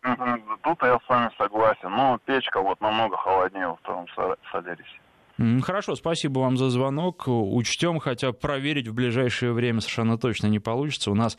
Тут 0.02 0.82
я 0.82 0.98
с 1.00 1.08
вами 1.08 1.30
согласен. 1.38 1.92
Но 1.92 2.20
печка 2.26 2.60
вот 2.60 2.82
намного 2.82 3.16
холоднее 3.18 3.68
во 3.68 3.76
втором 3.76 4.08
Солярисе. 4.52 5.00
Хорошо, 5.38 5.96
спасибо 5.96 6.39
вам 6.39 6.58
за 6.58 6.70
звонок. 6.70 7.27
Учтем, 7.27 8.00
хотя 8.00 8.32
проверить 8.32 8.88
в 8.88 8.96
ближайшее 8.96 9.53
время 9.53 9.82
совершенно 9.82 10.17
точно 10.17 10.48
не 10.48 10.60
получится. 10.60 11.12
У 11.12 11.15
нас, 11.15 11.38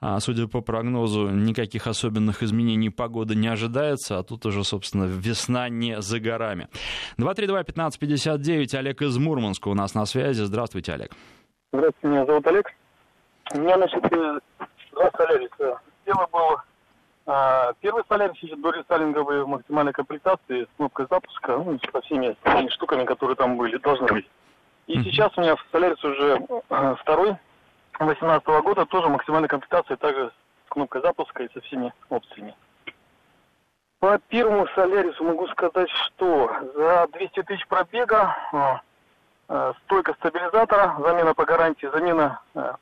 а, 0.00 0.20
судя 0.20 0.46
по 0.46 0.60
прогнозу, 0.60 1.28
никаких 1.30 1.88
особенных 1.88 2.44
изменений 2.44 2.90
погоды 2.90 3.34
не 3.34 3.48
ожидается, 3.48 4.18
а 4.18 4.22
тут 4.22 4.46
уже, 4.46 4.62
собственно, 4.62 5.04
весна 5.04 5.68
не 5.68 6.00
за 6.00 6.20
горами. 6.20 6.68
232-1559, 7.18 8.74
Олег 8.76 9.02
из 9.02 9.18
Мурманска 9.18 9.68
у 9.68 9.74
нас 9.74 9.94
на 9.94 10.06
связи. 10.06 10.42
Здравствуйте, 10.42 10.92
Олег. 10.92 11.10
Здравствуйте, 11.72 12.08
меня 12.08 12.26
зовут 12.26 12.46
Олег. 12.46 12.66
У 13.52 13.58
меня, 13.58 13.76
значит, 13.76 14.04
э, 14.12 14.38
два 14.92 15.10
соляриса. 15.16 15.80
Первый 16.04 16.26
был 16.30 16.38
а, 16.38 16.64
первый 17.80 18.02
солярий 18.08 18.36
сидит 18.40 18.60
до 18.60 18.70
рестайлинговой 18.70 19.46
максимальной 19.46 19.92
комплектации 19.92 20.64
с 20.64 20.76
кнопкой 20.76 21.06
запуска, 21.08 21.58
ну, 21.58 21.78
со 21.92 22.00
всеми 22.00 22.36
штуками, 22.70 23.04
которые 23.04 23.36
там 23.36 23.56
были, 23.56 23.76
должны 23.78 24.06
быть. 24.08 24.28
И 24.86 24.98
mm-hmm. 24.98 25.04
сейчас 25.04 25.36
у 25.36 25.40
меня 25.40 25.54
в 25.54 25.64
Солярис 25.70 26.02
уже 26.02 26.40
э, 26.70 26.94
второй, 27.00 27.36
18 27.98 28.48
-го 28.48 28.62
года, 28.62 28.86
тоже 28.86 29.08
максимальная 29.08 29.48
комплектация, 29.48 29.96
также 29.96 30.32
с 30.66 30.70
кнопкой 30.70 31.02
запуска 31.02 31.44
и 31.44 31.52
со 31.52 31.60
всеми 31.60 31.92
опциями. 32.08 32.56
По 34.00 34.18
первому 34.28 34.66
Солярису 34.74 35.22
могу 35.22 35.46
сказать, 35.48 35.90
что 35.90 36.50
за 36.74 37.06
200 37.12 37.42
тысяч 37.42 37.66
пробега 37.68 38.80
э, 39.48 39.72
стойка 39.84 40.14
стабилизатора, 40.14 40.96
замена 40.98 41.34
по 41.34 41.44
гарантии, 41.44 41.86
замена 41.92 42.40
э 42.54 42.72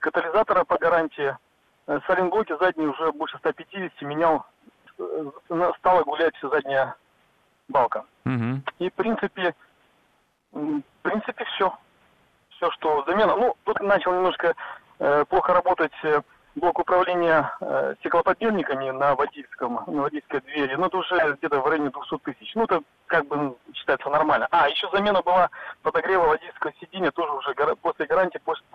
катализатора 0.00 0.64
по 0.64 0.76
гарантии– 0.76 1.36
Э, 1.88 2.00
Сайлентблоки 2.06 2.54
задние 2.60 2.90
уже 2.90 3.10
больше 3.12 3.38
150 3.38 4.02
менял, 4.02 4.44
э, 4.98 5.72
стала 5.78 6.02
гулять 6.04 6.36
все 6.36 6.50
задняя 6.50 6.94
балка. 7.68 8.04
Угу. 8.26 8.60
И 8.78 8.90
в 8.90 8.92
принципе, 8.92 9.54
в 10.52 10.82
принципе 11.02 11.44
все. 11.44 11.74
Все, 12.50 12.70
что 12.72 13.04
замена. 13.06 13.34
Ну, 13.36 13.56
тут 13.64 13.80
начал 13.80 14.12
немножко 14.12 14.54
э, 14.98 15.24
плохо 15.30 15.54
работать 15.54 15.92
э, 16.02 16.20
блок 16.56 16.78
управления 16.78 17.50
э, 17.60 17.94
стеклоподъемниками 18.00 18.90
на 18.90 19.14
водительском, 19.14 19.80
на 19.86 20.02
водительской 20.02 20.40
двери. 20.40 20.74
Ну, 20.74 20.86
это 20.86 20.98
уже 20.98 21.36
где-то 21.38 21.60
в 21.60 21.66
районе 21.66 21.90
200 21.90 22.18
тысяч. 22.18 22.54
Ну, 22.54 22.64
это 22.64 22.82
как 23.06 23.26
бы 23.28 23.56
считается 23.72 24.10
нормально. 24.10 24.46
А, 24.50 24.68
еще 24.68 24.90
замена 24.92 25.22
была 25.22 25.48
подогрева 25.82 26.26
водительского 26.26 26.72
сиденья 26.80 27.12
тоже 27.12 27.32
уже 27.32 27.54
после 27.80 28.04
гарантии, 28.04 28.40
после, 28.44 28.66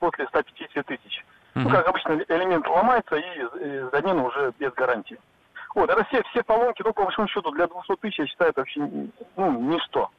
после 0.00 0.26
150 0.26 0.84
тысяч. 0.86 1.24
Ну, 1.56 1.70
как 1.70 1.88
обычно, 1.88 2.22
элемент 2.28 2.68
ломается, 2.68 3.16
и, 3.16 3.22
и 3.22 3.88
замена 3.90 4.24
уже 4.24 4.52
без 4.58 4.72
гарантии. 4.74 5.18
Вот, 5.74 5.88
это 5.88 6.04
все, 6.04 6.22
все 6.24 6.42
поломки, 6.42 6.82
ну, 6.82 6.92
по 6.92 7.04
большому 7.04 7.28
счету, 7.28 7.50
для 7.50 7.66
200 7.66 7.96
тысяч, 7.96 8.18
я 8.18 8.26
считаю, 8.26 8.50
это 8.50 8.60
вообще, 8.60 8.80
ну, 9.36 9.50
ничто. 9.60 10.10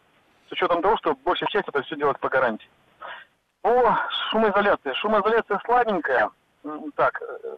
С 0.50 0.52
учетом 0.52 0.82
того, 0.82 0.98
что 0.98 1.16
большая 1.24 1.48
часть 1.50 1.68
это 1.68 1.84
все 1.84 1.96
делать 1.96 2.20
по 2.20 2.30
гарантии. 2.30 2.68
По 3.62 4.00
шумоизоляции. 4.32 4.94
Шумоизоляция 4.94 5.62
слабенькая. 5.66 6.32
Так, 6.96 7.22
э, 7.22 7.56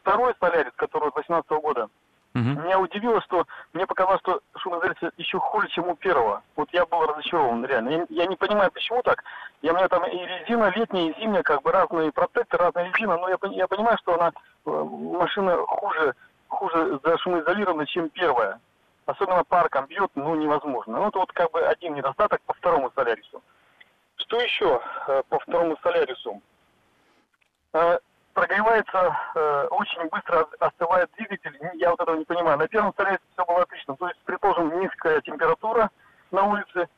второй 0.00 0.34
солярис, 0.38 0.72
который 0.76 1.08
от 1.08 1.14
2018 1.14 1.50
года, 1.62 1.88
Угу. 2.34 2.42
Меня 2.42 2.80
удивило, 2.80 3.20
что 3.22 3.46
мне 3.72 3.86
показалось, 3.86 4.20
что 4.20 4.40
шумоизоляция 4.56 5.12
еще 5.16 5.38
хуже, 5.38 5.68
чем 5.68 5.88
у 5.88 5.94
первого. 5.94 6.42
Вот 6.56 6.68
я 6.72 6.84
был 6.84 7.06
разочарован, 7.06 7.64
реально. 7.64 7.90
Я, 7.90 8.06
я 8.08 8.26
не 8.26 8.34
понимаю, 8.34 8.72
почему 8.72 9.02
так. 9.02 9.22
Я, 9.62 9.72
у 9.72 9.76
меня 9.76 9.86
там 9.88 10.04
и 10.04 10.18
резина 10.18 10.72
летняя, 10.74 11.10
и 11.10 11.20
зимняя, 11.20 11.44
как 11.44 11.62
бы 11.62 11.70
разные 11.70 12.10
протекторы, 12.10 12.64
разная 12.64 12.90
резина, 12.90 13.18
но 13.18 13.28
я, 13.28 13.38
я 13.52 13.68
понимаю, 13.68 13.96
что 13.98 14.14
она, 14.14 14.32
э, 14.66 14.70
машина 14.70 15.56
хуже, 15.58 16.14
хуже 16.48 16.98
зашумоизолирована, 17.04 17.86
чем 17.86 18.08
первая. 18.08 18.60
Особенно 19.06 19.44
парком 19.44 19.86
бьет, 19.86 20.10
ну, 20.16 20.34
невозможно. 20.34 20.98
Ну, 20.98 21.08
это 21.08 21.18
вот 21.18 21.30
как 21.32 21.52
бы 21.52 21.60
один 21.60 21.94
недостаток 21.94 22.40
по 22.42 22.54
второму 22.54 22.90
Солярису. 22.96 23.42
Что 24.16 24.40
еще 24.40 24.80
э, 25.06 25.22
по 25.28 25.38
второму 25.38 25.76
Солярису? 25.82 26.42
Прогревается, 28.34 29.16
э, 29.36 29.66
очень 29.70 30.08
быстро 30.08 30.48
остывает 30.58 31.08
двигатель. 31.16 31.56
Я 31.74 31.90
вот 31.90 32.00
этого 32.00 32.16
не 32.16 32.24
понимаю. 32.24 32.58
На 32.58 32.66
первом 32.66 32.92
столе 32.92 33.18
все 33.32 33.44
было 33.46 33.62
отлично. 33.62 33.96
То 33.96 34.08
есть, 34.08 34.20
предположим, 34.24 34.80
низкая 34.80 35.20
температура 35.20 35.88
на 36.32 36.42
улице. 36.42 36.88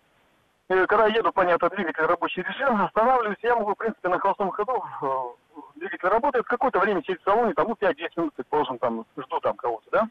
И 0.68 0.86
когда 0.86 1.06
еду, 1.06 1.30
понятно, 1.32 1.68
двигатель 1.68 2.06
рабочий 2.06 2.42
режим, 2.42 2.82
останавливаюсь, 2.82 3.38
я 3.42 3.54
могу, 3.54 3.74
в 3.74 3.78
принципе, 3.78 4.08
на 4.08 4.18
холостом 4.18 4.50
ходу, 4.50 4.82
э, 5.02 5.60
двигатель 5.74 6.08
работает, 6.08 6.46
какое-то 6.46 6.80
время 6.80 7.02
сидеть 7.02 7.20
в 7.20 7.24
салоне, 7.24 7.52
там, 7.52 7.68
ну, 7.68 7.74
5-10 7.74 8.16
минут, 8.16 8.34
предположим, 8.34 8.78
там, 8.78 9.04
жду 9.18 9.40
там 9.40 9.56
кого-то, 9.56 9.90
да? 9.90 10.08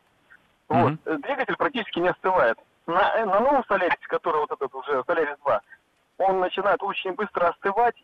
Вот. 0.69 0.93
Mm-hmm. 0.93 1.17
Двигатель 1.23 1.57
практически 1.57 1.99
не 1.99 2.09
остывает. 2.09 2.57
На, 2.85 3.15
э, 3.17 3.25
на 3.25 3.39
новом 3.39 3.65
Солярисе, 3.65 4.07
который 4.07 4.41
вот 4.41 4.51
этот 4.51 4.73
уже 4.75 5.03
Солярис 5.07 5.37
2, 5.43 5.61
он 6.19 6.39
начинает 6.39 6.81
очень 6.83 7.13
быстро 7.13 7.47
остывать, 7.47 7.95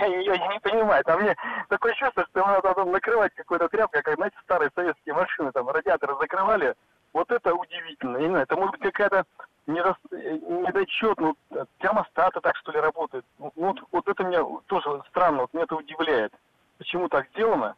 я, 0.00 0.06
я 0.06 0.48
не 0.48 0.60
понимаю, 0.60 1.04
там 1.04 1.20
мне 1.20 1.36
такое 1.68 1.94
чувство, 1.94 2.26
что 2.30 2.46
надо 2.46 2.62
потом 2.62 2.92
накрывать 2.92 3.34
какой-то 3.34 3.68
тряпкой, 3.68 4.02
как, 4.02 4.14
знаете, 4.16 4.36
старые 4.42 4.70
советские 4.74 5.14
машины, 5.14 5.52
там, 5.52 5.68
радиаторы 5.68 6.14
закрывали. 6.20 6.74
Вот 7.12 7.30
это 7.30 7.54
удивительно. 7.54 8.16
Я 8.18 8.22
не 8.24 8.30
знаю, 8.30 8.42
это 8.42 8.56
может 8.56 8.72
быть 8.72 8.82
какая-то 8.82 9.24
недо... 9.66 9.96
недочет, 10.10 11.18
ну, 11.18 11.36
термостаты 11.78 12.40
так, 12.40 12.56
что 12.56 12.72
ли, 12.72 12.80
работают. 12.80 13.24
Ну, 13.38 13.52
вот, 13.56 13.80
вот 13.92 14.08
это 14.08 14.24
мне 14.24 14.38
тоже 14.66 15.02
странно, 15.10 15.42
вот 15.42 15.54
меня 15.54 15.64
это 15.64 15.76
удивляет. 15.76 16.32
Почему 16.78 17.08
так 17.08 17.28
сделано? 17.28 17.76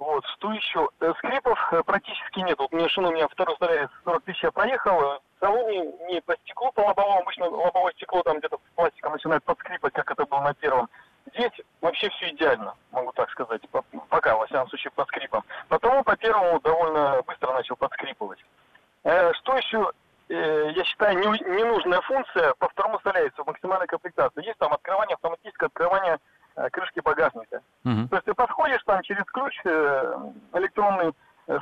Вот, 0.00 0.24
что 0.38 0.50
еще? 0.52 0.88
Э, 1.00 1.12
скрипов 1.18 1.58
э, 1.72 1.82
практически 1.84 2.40
нет. 2.40 2.58
Вот 2.58 2.72
мне 2.72 2.88
шина 2.88 3.08
у 3.08 3.12
меня 3.12 3.28
второй 3.28 3.54
столярец 3.56 3.90
40 4.04 4.24
тысяч 4.24 4.42
я 4.42 4.50
проехал. 4.50 5.20
Салоне 5.38 5.92
не 6.08 6.22
по 6.22 6.34
стеклу, 6.38 6.72
по 6.72 6.80
лобовому. 6.80 7.20
Обычно 7.20 7.50
лобовое 7.50 7.92
стекло 7.92 8.22
там 8.22 8.38
где-то 8.38 8.56
пластиком 8.76 9.12
начинает 9.12 9.44
подскрипать, 9.44 9.92
как 9.92 10.10
это 10.10 10.24
было 10.24 10.40
на 10.40 10.54
первом. 10.54 10.88
Здесь 11.34 11.52
вообще 11.82 12.08
все 12.08 12.30
идеально, 12.30 12.74
могу 12.92 13.12
так 13.12 13.30
сказать, 13.30 13.60
пока, 14.08 14.36
во 14.36 14.46
всяком 14.46 14.68
случае, 14.70 14.90
по 14.92 15.04
скрипам. 15.04 15.44
Потому 15.68 16.02
по 16.02 16.16
первому 16.16 16.58
довольно 16.60 17.20
быстро 17.26 17.52
начал 17.52 17.76
подскрипывать. 17.76 18.42
Э, 19.04 19.34
что 19.34 19.54
еще, 19.58 19.92
э, 20.30 20.70
я 20.76 20.84
считаю, 20.84 21.18
не, 21.18 21.26
ненужная 21.26 22.00
функция 22.00 22.54
по 22.54 22.70
второму 22.70 22.98
соляйцу, 23.00 23.44
максимальной 23.44 23.86
комплектации. 23.86 24.46
Есть 24.46 24.58
там 24.58 24.72
открывание, 24.72 25.14
автоматическое 25.16 25.66
открывание 25.66 26.18
э, 26.56 26.70
крышки 26.70 27.00
багажника. 27.00 27.60
То 27.82 28.16
есть 28.16 28.24
ты 28.24 28.34
подходишь 28.34 28.82
там 28.84 29.02
через 29.02 29.24
ключ 29.24 29.58
электронный, 30.52 31.12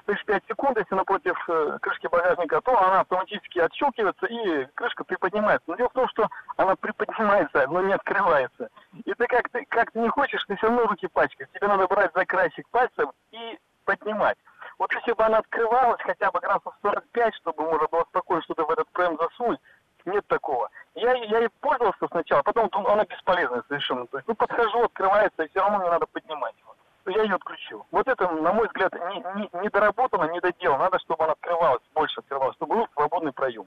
стоишь 0.03 0.25
5 0.25 0.45
секунд, 0.49 0.77
если 0.77 0.95
напротив 0.95 1.37
крышки 1.81 2.09
багажника, 2.09 2.61
то 2.61 2.79
она 2.79 3.01
автоматически 3.01 3.59
отщелкивается 3.61 4.27
и 4.27 4.67
крышка 4.75 5.05
приподнимается. 5.05 5.65
Но 5.69 5.77
дело 5.77 5.89
в 5.89 5.95
том, 5.95 6.09
что 6.09 6.29
она 6.57 6.77
приподнимается, 6.77 7.67
но 7.69 7.81
не 7.83 7.93
открывается. 7.93 8.69
И 9.05 9.15
ты 9.15 9.27
как 9.27 9.49
ты 9.51 9.65
как 9.67 9.93
ты 9.93 10.01
не 10.01 10.09
хочешь, 10.09 10.45
ты 10.47 10.57
все 10.57 10.67
равно 10.67 10.87
руки 10.87 11.07
пачкаешь. 11.07 11.51
Тебе 11.55 11.69
надо 11.69 11.87
брать 11.87 12.13
за 12.15 12.27
краешек 12.27 12.69
пальцем 12.71 13.13
и 13.31 13.59
поднимать. 13.85 14.37
Вот 14.79 14.93
если 14.93 15.13
бы 15.13 15.25
она 15.25 15.39
открывалась 15.39 16.01
хотя 16.03 16.31
бы 16.31 16.41
градусов 16.41 16.75
45, 16.83 17.35
чтобы 17.37 17.65
можно 17.65 17.89
было 17.89 18.05
спокойно 18.11 18.43
что-то 18.43 18.65
в 18.65 18.71
этот 18.71 18.89
прем 18.91 19.17
засунуть, 19.17 19.61
нет 20.09 20.27
такого. 20.27 20.71
Я, 20.95 21.13
я 21.15 21.45
и 21.45 21.49
пользовался 21.61 22.07
сначала, 22.11 22.43
потом 22.43 22.71
она 22.87 23.05
бесполезная 23.05 23.63
совершенно. 23.69 24.07
То 24.07 24.19
есть, 24.19 24.29
ну, 24.29 24.35
подхожу, 24.35 24.83
открывается, 24.83 25.43
и 25.43 25.49
все 25.49 25.61
равно 25.61 25.79
мне 25.79 25.91
надо 25.91 26.07
поднимать 26.07 26.55
его. 26.59 26.75
Я 27.07 27.23
ее 27.23 27.37
отключил. 27.37 27.87
Вот 27.91 28.07
это, 28.07 28.29
на 28.29 28.53
мой 28.53 28.67
взгляд, 28.67 28.93
не, 28.93 29.41
не, 29.41 29.63
не 29.63 29.69
доработано, 29.71 30.31
не 30.31 30.41
доделано. 30.41 30.85
Надо, 30.85 30.99
чтобы 30.99 31.25
она 31.25 31.33
открывалась, 31.33 31.83
больше 31.95 32.21
открывалась, 32.21 32.57
чтобы 32.57 32.77
был 32.77 32.89
свободный 32.93 33.33
проем. 33.33 33.67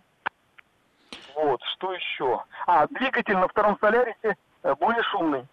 Вот, 1.35 1.61
что 1.73 1.93
еще? 1.93 2.43
А, 2.67 2.87
двигатель 2.87 3.37
на 3.37 3.47
втором 3.47 3.77
Солярисе 3.79 4.37
э, 4.63 4.75
более 4.75 5.01
шумный. 5.03 5.47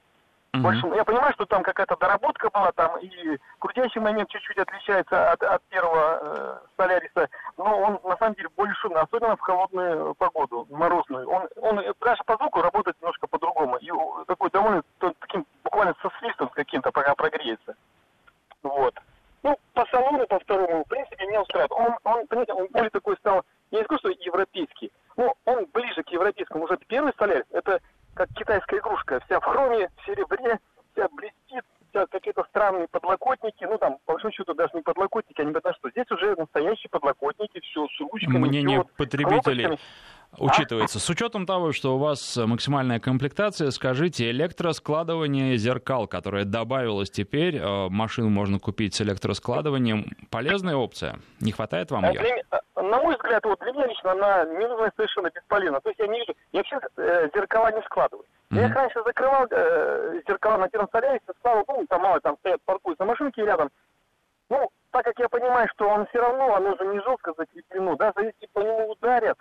Угу. 0.54 0.62
Больше, 0.62 0.86
я 0.96 1.04
понимаю, 1.04 1.32
что 1.34 1.44
там 1.44 1.62
какая-то 1.62 1.96
доработка 1.96 2.48
была, 2.48 2.72
там 2.72 2.98
и 3.00 3.38
крутящий 3.58 4.00
момент 4.00 4.30
чуть-чуть 4.30 4.56
отличается 4.56 5.32
от, 5.32 5.42
от 5.42 5.62
первого 5.64 6.18
э, 6.20 6.58
Соляриса, 6.76 7.28
но 7.58 7.78
он 7.78 8.00
на 8.02 8.16
самом 8.16 8.34
деле 8.34 8.48
более 8.56 8.74
шумный, 8.76 9.02
особенно 9.02 9.36
в 9.36 9.40
холодную 9.40 10.14
погоду, 10.14 10.66
морозную. 10.70 11.28
Он, 11.28 11.48
он 11.56 11.84
даже 12.00 12.24
по 12.24 12.36
звуку 12.36 12.62
работает 12.62 12.96
немножко 13.00 13.26
по-другому, 13.26 13.76
и 13.76 13.90
такой 14.26 14.48
довольно 14.50 14.82
таким 15.20 15.44
буквально 15.64 15.94
со 16.00 16.10
свистом 16.18 16.48
каким-то, 16.48 16.92
пока 16.92 17.14
прогреется. 17.14 17.76
Вот. 18.62 18.94
Ну, 19.42 19.56
по 19.74 19.84
салону, 19.86 20.26
по 20.26 20.38
второму, 20.40 20.84
в 20.84 20.88
принципе, 20.88 21.26
меня 21.26 21.42
устраивает. 21.42 21.72
Он, 21.72 21.94
он, 22.04 22.26
понимаете, 22.26 22.54
он 22.54 22.68
более 22.70 22.90
такой 22.90 23.16
стал, 23.18 23.44
я 23.70 23.80
не 23.80 23.84
скажу, 23.84 23.98
что 23.98 24.08
европейский, 24.08 24.90
но 25.16 25.34
он 25.44 25.66
ближе 25.74 26.02
к 26.02 26.08
европейскому. 26.08 26.64
Уже 26.64 26.78
первый 26.88 27.12
Солярис, 27.18 27.44
это 27.52 27.80
как 28.18 28.28
китайская 28.34 28.78
игрушка, 28.78 29.20
вся 29.26 29.38
в 29.38 29.44
хроме, 29.44 29.88
в 29.88 30.06
серебре, 30.06 30.58
вся 30.92 31.08
блестит, 31.12 31.64
вся 31.90 32.04
какие-то 32.06 32.44
странные 32.50 32.88
подлокотники, 32.88 33.64
ну 33.64 33.78
там, 33.78 33.98
по 34.06 34.14
большому 34.14 34.32
счету, 34.32 34.54
даже 34.54 34.72
не 34.74 34.82
подлокотники, 34.82 35.40
а 35.40 35.44
не 35.44 35.52
потому 35.52 35.74
что. 35.76 35.90
Здесь 35.90 36.10
уже 36.10 36.34
настоящие 36.34 36.90
подлокотники, 36.90 37.60
все 37.60 37.86
с 37.86 38.00
ручками. 38.00 38.38
Мнение 38.38 38.84
потребителей 38.96 39.78
учитывается. 40.36 40.98
С 40.98 41.08
учетом 41.10 41.46
того, 41.46 41.72
что 41.72 41.96
у 41.96 41.98
вас 41.98 42.36
максимальная 42.36 43.00
комплектация, 43.00 43.70
скажите, 43.70 44.30
электроскладывание 44.30 45.56
зеркал, 45.56 46.06
которое 46.06 46.44
добавилось 46.44 47.10
теперь, 47.10 47.56
э, 47.56 47.88
машину 47.88 48.28
можно 48.28 48.58
купить 48.58 48.94
с 48.94 49.00
электроскладыванием, 49.00 50.06
полезная 50.30 50.76
опция? 50.76 51.18
Не 51.40 51.52
хватает 51.52 51.90
вам 51.90 52.04
ее? 52.04 52.20
Для, 52.20 52.82
на 52.82 53.00
мой 53.00 53.16
взгляд, 53.16 53.44
вот 53.44 53.58
для 53.60 53.72
меня 53.72 53.86
лично 53.86 54.12
она 54.12 54.44
ненужная 54.44 54.92
совершенно 54.96 55.30
бесполезна. 55.30 55.80
То 55.80 55.90
есть 55.90 56.00
я 56.00 56.06
не 56.06 56.20
вижу, 56.20 56.34
я 56.52 56.60
вообще 56.60 56.78
э, 56.96 57.28
зеркала 57.34 57.72
не 57.72 57.82
складываю. 57.82 58.24
Mm-hmm. 58.50 58.56
Я 58.56 58.66
их 58.66 58.74
раньше 58.74 59.02
закрывал, 59.04 59.46
э, 59.50 60.20
зеркала 60.26 60.56
на 60.58 60.68
первом 60.68 60.88
солярисе, 60.90 61.24
ставил, 61.40 61.64
ну, 61.68 61.86
там 61.88 62.02
мало, 62.02 62.20
там 62.20 62.36
стоят, 62.38 62.60
паркуются 62.64 63.04
машинки 63.04 63.40
рядом. 63.40 63.70
Ну, 64.48 64.70
так 64.90 65.04
как 65.04 65.18
я 65.18 65.28
понимаю, 65.28 65.68
что 65.74 65.88
он 65.88 66.06
все 66.06 66.20
равно, 66.20 66.54
оно 66.54 66.74
же 66.76 66.86
не 66.86 67.00
жестко 67.00 67.34
закреплено, 67.36 67.96
даже 67.96 68.14
если 68.24 68.48
по 68.52 68.60
нему 68.60 68.90
ударят, 68.90 69.36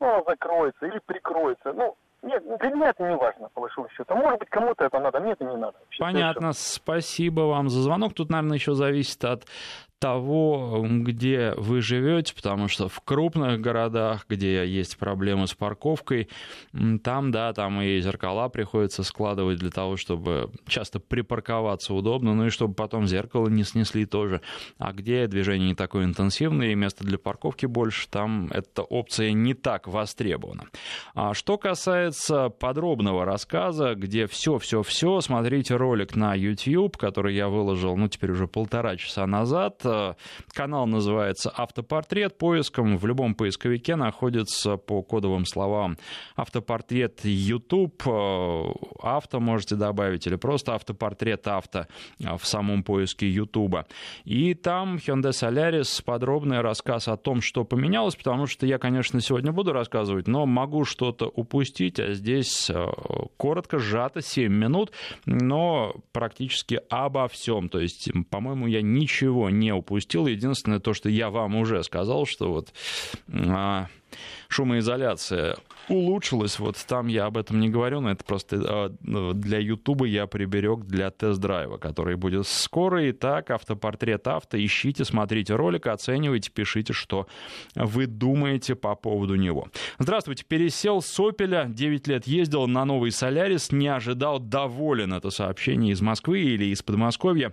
ну, 0.00 0.14
оно 0.14 0.24
закроется 0.26 0.86
или 0.86 1.00
прикроется. 1.04 1.72
Ну, 1.72 1.96
нет, 2.22 2.42
для 2.60 2.70
меня 2.70 2.90
это 2.90 3.02
не 3.02 3.16
важно, 3.16 3.48
по 3.54 3.62
большому 3.62 3.88
счету. 3.90 4.14
Может 4.14 4.40
быть, 4.40 4.50
кому-то 4.50 4.84
это 4.84 4.98
надо, 4.98 5.20
мне 5.20 5.32
это 5.32 5.44
не 5.44 5.56
надо. 5.56 5.78
Вообще, 5.78 6.02
Понятно, 6.02 6.52
спасибо 6.52 7.42
вам 7.42 7.68
за 7.68 7.80
звонок. 7.80 8.14
Тут, 8.14 8.30
наверное, 8.30 8.56
еще 8.56 8.74
зависит 8.74 9.24
от 9.24 9.46
того, 10.00 10.86
где 10.88 11.52
вы 11.56 11.82
живете, 11.82 12.34
потому 12.34 12.68
что 12.68 12.88
в 12.88 13.00
крупных 13.02 13.60
городах, 13.60 14.24
где 14.28 14.66
есть 14.66 14.96
проблемы 14.96 15.46
с 15.46 15.54
парковкой, 15.54 16.28
там, 17.04 17.30
да, 17.30 17.52
там 17.52 17.82
и 17.82 18.00
зеркала 18.00 18.48
приходится 18.48 19.02
складывать 19.02 19.58
для 19.58 19.70
того, 19.70 19.96
чтобы 19.96 20.50
часто 20.66 21.00
припарковаться 21.00 21.92
удобно, 21.92 22.34
ну 22.34 22.46
и 22.46 22.50
чтобы 22.50 22.72
потом 22.72 23.06
зеркало 23.06 23.48
не 23.48 23.62
снесли 23.62 24.06
тоже. 24.06 24.40
А 24.78 24.92
где 24.92 25.26
движение 25.26 25.68
не 25.68 25.74
такое 25.74 26.04
интенсивное 26.04 26.72
и 26.72 26.74
место 26.74 27.04
для 27.04 27.18
парковки 27.18 27.66
больше, 27.66 28.08
там 28.08 28.48
эта 28.52 28.82
опция 28.82 29.32
не 29.32 29.52
так 29.52 29.86
востребована. 29.86 30.64
А 31.14 31.34
что 31.34 31.58
касается 31.58 32.48
подробного 32.48 33.26
рассказа, 33.26 33.94
где 33.94 34.26
все-все-все, 34.26 35.20
смотрите 35.20 35.76
ролик 35.76 36.16
на 36.16 36.34
YouTube, 36.34 36.96
который 36.96 37.34
я 37.34 37.48
выложил, 37.48 37.98
ну, 37.98 38.08
теперь 38.08 38.30
уже 38.30 38.48
полтора 38.48 38.96
часа 38.96 39.26
назад, 39.26 39.82
Канал 40.52 40.86
называется 40.86 41.50
«Автопортрет». 41.54 42.38
Поиском 42.38 42.96
в 42.96 43.06
любом 43.06 43.34
поисковике 43.34 43.96
находится 43.96 44.76
по 44.76 45.02
кодовым 45.02 45.44
словам 45.46 45.98
«Автопортрет 46.36 47.24
YouTube». 47.24 48.02
«Авто» 49.02 49.40
можете 49.40 49.76
добавить 49.76 50.26
или 50.26 50.36
просто 50.36 50.74
«Автопортрет 50.74 51.46
авто» 51.48 51.86
в 52.18 52.44
самом 52.44 52.82
поиске 52.82 53.28
YouTube. 53.28 53.76
И 54.24 54.54
там 54.54 54.96
Hyundai 54.96 55.30
Solaris 55.30 56.02
подробный 56.04 56.60
рассказ 56.60 57.08
о 57.08 57.16
том, 57.16 57.40
что 57.40 57.64
поменялось, 57.64 58.16
потому 58.16 58.46
что 58.46 58.66
я, 58.66 58.78
конечно, 58.78 59.20
сегодня 59.20 59.52
буду 59.52 59.72
рассказывать, 59.72 60.26
но 60.26 60.46
могу 60.46 60.84
что-то 60.84 61.26
упустить, 61.26 62.00
а 62.00 62.12
здесь 62.12 62.70
э, 62.70 62.86
коротко, 63.36 63.78
сжато, 63.78 64.22
7 64.22 64.52
минут, 64.52 64.92
но 65.26 65.94
практически 66.12 66.80
обо 66.88 67.28
всем. 67.28 67.68
То 67.68 67.80
есть, 67.80 68.10
по-моему, 68.30 68.66
я 68.66 68.82
ничего 68.82 69.50
не 69.50 69.72
упустил. 69.80 70.26
Единственное 70.26 70.78
то, 70.78 70.94
что 70.94 71.08
я 71.08 71.30
вам 71.30 71.56
уже 71.56 71.82
сказал, 71.82 72.26
что 72.26 72.52
вот 72.52 72.72
а, 73.32 73.88
шумоизоляция 74.48 75.56
улучшилась. 75.90 76.58
Вот 76.58 76.76
там 76.86 77.08
я 77.08 77.26
об 77.26 77.36
этом 77.36 77.60
не 77.60 77.68
говорю, 77.68 78.00
но 78.00 78.10
это 78.12 78.24
просто 78.24 78.56
а, 78.62 78.96
ну, 79.02 79.32
для 79.32 79.58
Ютуба 79.58 80.06
я 80.06 80.26
приберег 80.26 80.84
для 80.84 81.10
тест-драйва, 81.10 81.76
который 81.78 82.16
будет 82.16 82.46
скоро. 82.46 83.10
Итак, 83.10 83.50
автопортрет 83.50 84.26
авто. 84.28 84.56
Ищите, 84.56 85.04
смотрите 85.04 85.54
ролик, 85.54 85.86
оценивайте, 85.86 86.50
пишите, 86.50 86.92
что 86.92 87.26
вы 87.74 88.06
думаете 88.06 88.74
по 88.74 88.94
поводу 88.94 89.34
него. 89.34 89.68
Здравствуйте, 89.98 90.44
пересел 90.46 91.02
с 91.02 91.20
Опеля, 91.20 91.66
9 91.68 92.06
лет 92.06 92.26
ездил 92.26 92.66
на 92.66 92.84
новый 92.84 93.10
Солярис, 93.10 93.72
не 93.72 93.88
ожидал, 93.88 94.38
доволен 94.38 95.12
это 95.12 95.30
сообщение 95.30 95.92
из 95.92 96.00
Москвы 96.00 96.40
или 96.40 96.66
из 96.66 96.82
Подмосковья. 96.82 97.52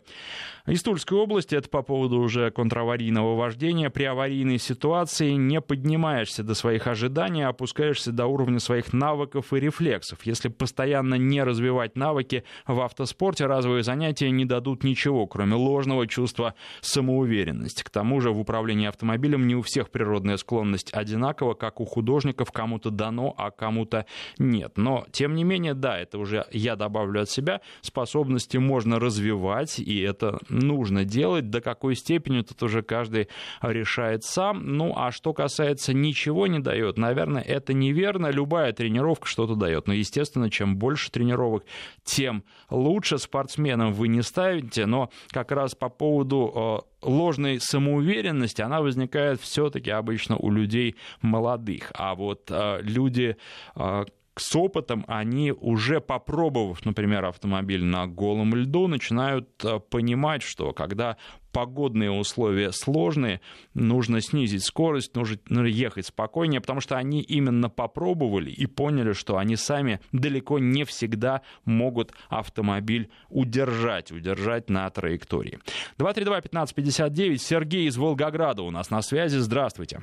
Из 0.67 0.83
Тульской 0.83 1.17
области, 1.17 1.55
это 1.55 1.69
по 1.69 1.81
поводу 1.81 2.19
уже 2.19 2.51
контраварийного 2.51 3.37
вождения. 3.37 3.89
При 3.89 4.03
аварийной 4.03 4.59
ситуации 4.59 5.31
не 5.31 5.61
поднимаешься 5.61 6.43
до 6.43 6.55
своих 6.55 6.87
ожиданий, 6.87 7.43
а 7.43 7.49
опускаешься 7.49 8.11
до 8.11 8.26
уровня 8.27 8.59
своих 8.59 8.93
навыков 8.93 9.53
и 9.53 9.59
рефлексов. 9.59 10.19
Если 10.23 10.49
постоянно 10.49 11.15
не 11.15 11.43
развивать 11.43 11.95
навыки 11.95 12.43
в 12.65 12.79
автоспорте, 12.81 13.45
разовые 13.45 13.83
занятия 13.83 14.29
не 14.31 14.45
дадут 14.45 14.83
ничего, 14.83 15.27
кроме 15.27 15.55
ложного 15.55 16.07
чувства 16.07 16.53
самоуверенности. 16.81 17.83
К 17.83 17.89
тому 17.89 18.21
же 18.21 18.31
в 18.31 18.39
управлении 18.39 18.87
автомобилем 18.87 19.47
не 19.47 19.55
у 19.55 19.61
всех 19.61 19.89
природная 19.89 20.37
склонность 20.37 20.93
одинакова, 20.93 21.53
как 21.53 21.79
у 21.79 21.85
художников, 21.85 22.51
кому-то 22.51 22.89
дано, 22.89 23.33
а 23.37 23.51
кому-то 23.51 24.05
нет. 24.37 24.73
Но, 24.77 25.05
тем 25.11 25.35
не 25.35 25.43
менее, 25.43 25.73
да, 25.73 25.97
это 25.97 26.17
уже 26.17 26.45
я 26.51 26.75
добавлю 26.75 27.21
от 27.21 27.29
себя, 27.29 27.61
способности 27.81 28.57
можно 28.57 28.99
развивать, 28.99 29.79
и 29.79 30.01
это 30.01 30.39
нужно 30.49 31.05
делать, 31.05 31.49
до 31.49 31.61
какой 31.61 31.95
степени 31.95 32.41
тут 32.41 32.61
уже 32.63 32.81
каждый 32.81 33.27
решает 33.61 34.23
сам. 34.23 34.77
Ну, 34.77 34.93
а 34.95 35.11
что 35.11 35.33
касается 35.33 35.93
ничего 35.93 36.47
не 36.47 36.59
дает, 36.59 36.97
наверное, 36.97 37.41
это 37.41 37.73
неверно. 37.73 38.16
Любая 38.25 38.73
тренировка 38.73 39.27
что-то 39.27 39.55
дает. 39.55 39.87
Но, 39.87 39.93
естественно, 39.93 40.49
чем 40.49 40.77
больше 40.77 41.11
тренировок, 41.11 41.63
тем 42.03 42.43
лучше 42.69 43.19
спортсменам 43.19 43.93
вы 43.93 44.07
не 44.07 44.23
ставите. 44.23 44.85
Но 44.87 45.11
как 45.29 45.51
раз 45.51 45.75
по 45.75 45.89
поводу 45.89 46.83
э, 47.03 47.07
ложной 47.07 47.59
самоуверенности, 47.59 48.61
она 48.61 48.81
возникает 48.81 49.39
все-таки 49.39 49.91
обычно 49.91 50.37
у 50.37 50.51
людей 50.51 50.95
молодых. 51.21 51.91
А 51.93 52.15
вот 52.15 52.49
э, 52.49 52.79
люди, 52.81 53.37
э, 53.75 54.05
с 54.39 54.55
опытом 54.55 55.05
они 55.07 55.51
уже 55.51 56.01
попробовав, 56.01 56.85
например, 56.85 57.25
автомобиль 57.25 57.83
на 57.83 58.07
голом 58.07 58.55
льду, 58.55 58.87
начинают 58.87 59.49
э, 59.63 59.79
понимать, 59.79 60.41
что 60.43 60.73
когда 60.73 61.17
погодные 61.51 62.11
условия 62.11 62.71
сложные, 62.71 63.41
нужно 63.73 64.21
снизить 64.21 64.63
скорость, 64.63 65.15
нужно 65.15 65.65
ехать 65.65 66.05
спокойнее, 66.05 66.61
потому 66.61 66.81
что 66.81 66.97
они 66.97 67.21
именно 67.21 67.67
попробовали 67.67 68.51
и 68.51 68.67
поняли, 68.67 69.13
что 69.13 69.37
они 69.37 69.55
сами 69.55 69.99
далеко 70.11 70.59
не 70.59 70.83
всегда 70.83 71.41
могут 71.65 72.11
автомобиль 72.29 73.09
удержать, 73.29 74.11
удержать 74.11 74.69
на 74.69 74.87
траектории. 74.91 75.57
232-1559, 75.97 77.37
Сергей 77.37 77.87
из 77.87 77.97
Волгограда 77.97 78.61
у 78.61 78.69
нас 78.69 78.91
на 78.91 79.01
связи. 79.01 79.37
Здравствуйте. 79.37 80.01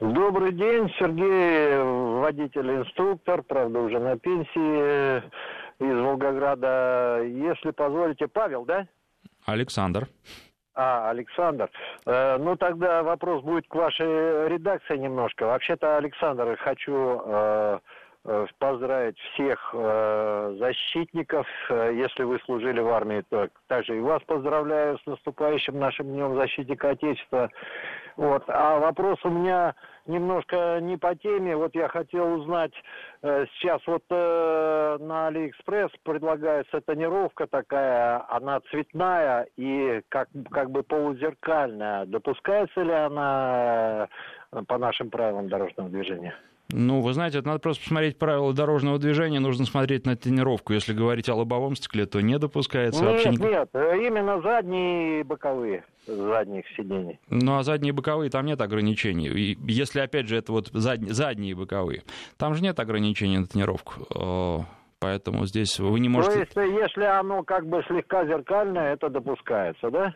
Добрый 0.00 0.52
день, 0.52 0.88
Сергей, 0.98 1.78
водитель-инструктор, 2.20 3.42
правда, 3.42 3.80
уже 3.80 3.98
на 3.98 4.16
пенсии 4.18 5.18
из 5.78 6.00
Волгограда. 6.00 7.22
Если 7.24 7.72
позволите, 7.72 8.28
Павел, 8.28 8.64
да? 8.64 8.86
Александр. 9.44 10.08
А, 10.74 11.10
Александр. 11.10 11.68
Э, 12.06 12.36
ну, 12.38 12.56
тогда 12.56 13.02
вопрос 13.02 13.42
будет 13.42 13.66
к 13.66 13.74
вашей 13.74 14.48
редакции 14.48 14.96
немножко. 14.96 15.46
Вообще-то, 15.46 15.96
Александр, 15.96 16.56
хочу 16.56 17.20
э, 17.24 17.78
э 18.24 18.46
поздравить 18.58 19.18
всех 19.18 19.74
э, 19.74 20.56
защитников. 20.58 21.46
Если 21.70 22.22
вы 22.22 22.38
служили 22.44 22.80
в 22.80 22.88
армии, 22.88 23.24
то 23.28 23.48
также 23.66 23.96
и 23.96 24.00
вас 24.00 24.22
поздравляю 24.22 24.98
с 24.98 25.06
наступающим 25.06 25.78
нашим 25.78 26.06
Днем 26.06 26.36
Защитника 26.36 26.90
Отечества. 26.90 27.50
Вот. 28.18 28.42
А 28.48 28.80
вопрос 28.80 29.20
у 29.22 29.30
меня 29.30 29.76
немножко 30.06 30.80
не 30.80 30.96
по 30.96 31.14
теме. 31.14 31.54
Вот 31.54 31.72
я 31.76 31.86
хотел 31.86 32.32
узнать, 32.32 32.72
э, 33.22 33.46
сейчас 33.54 33.80
вот 33.86 34.02
э, 34.10 34.96
на 34.98 35.28
Алиэкспресс 35.28 35.92
предлагается 36.02 36.80
тонировка 36.80 37.46
такая, 37.46 38.24
она 38.28 38.58
цветная 38.72 39.46
и 39.56 40.02
как, 40.08 40.28
как 40.50 40.72
бы 40.72 40.82
полузеркальная. 40.82 42.06
Допускается 42.06 42.82
ли 42.82 42.92
она 42.92 44.08
э, 44.50 44.62
по 44.66 44.78
нашим 44.78 45.10
правилам 45.10 45.48
дорожного 45.48 45.88
движения? 45.88 46.34
Ну, 46.70 47.00
вы 47.00 47.14
знаете, 47.14 47.38
это 47.38 47.48
надо 47.48 47.60
просто 47.60 47.82
посмотреть 47.82 48.18
правила 48.18 48.52
дорожного 48.52 48.98
движения, 48.98 49.40
нужно 49.40 49.64
смотреть 49.64 50.04
на 50.04 50.16
тонировку. 50.16 50.74
Если 50.74 50.92
говорить 50.92 51.28
о 51.30 51.34
лобовом 51.34 51.74
стекле, 51.76 52.04
то 52.04 52.20
не 52.20 52.38
допускается 52.38 53.02
нет, 53.02 53.10
вообще... 53.10 53.30
Нет, 53.30 53.40
нет, 53.40 53.68
именно 53.74 54.42
задние 54.42 55.20
и 55.20 55.22
боковые 55.22 55.84
задних 56.06 56.64
сидений. 56.76 57.18
Ну, 57.30 57.56
а 57.56 57.62
задние 57.62 57.94
боковые, 57.94 58.30
там 58.30 58.44
нет 58.44 58.60
ограничений. 58.60 59.28
И 59.28 59.58
если, 59.66 60.00
опять 60.00 60.28
же, 60.28 60.36
это 60.36 60.52
вот 60.52 60.68
задние, 60.72 61.14
задние 61.14 61.54
боковые, 61.54 62.02
там 62.36 62.54
же 62.54 62.62
нет 62.62 62.78
ограничений 62.80 63.38
на 63.38 63.46
тренировку. 63.46 64.66
Поэтому 65.00 65.46
здесь 65.46 65.78
вы 65.78 66.00
не 66.00 66.08
можете... 66.08 66.44
То 66.46 66.60
есть, 66.60 66.76
если 66.76 67.04
оно 67.04 67.44
как 67.44 67.66
бы 67.66 67.82
слегка 67.86 68.26
зеркальное, 68.26 68.94
это 68.94 69.08
допускается, 69.08 69.90
да? 69.90 70.14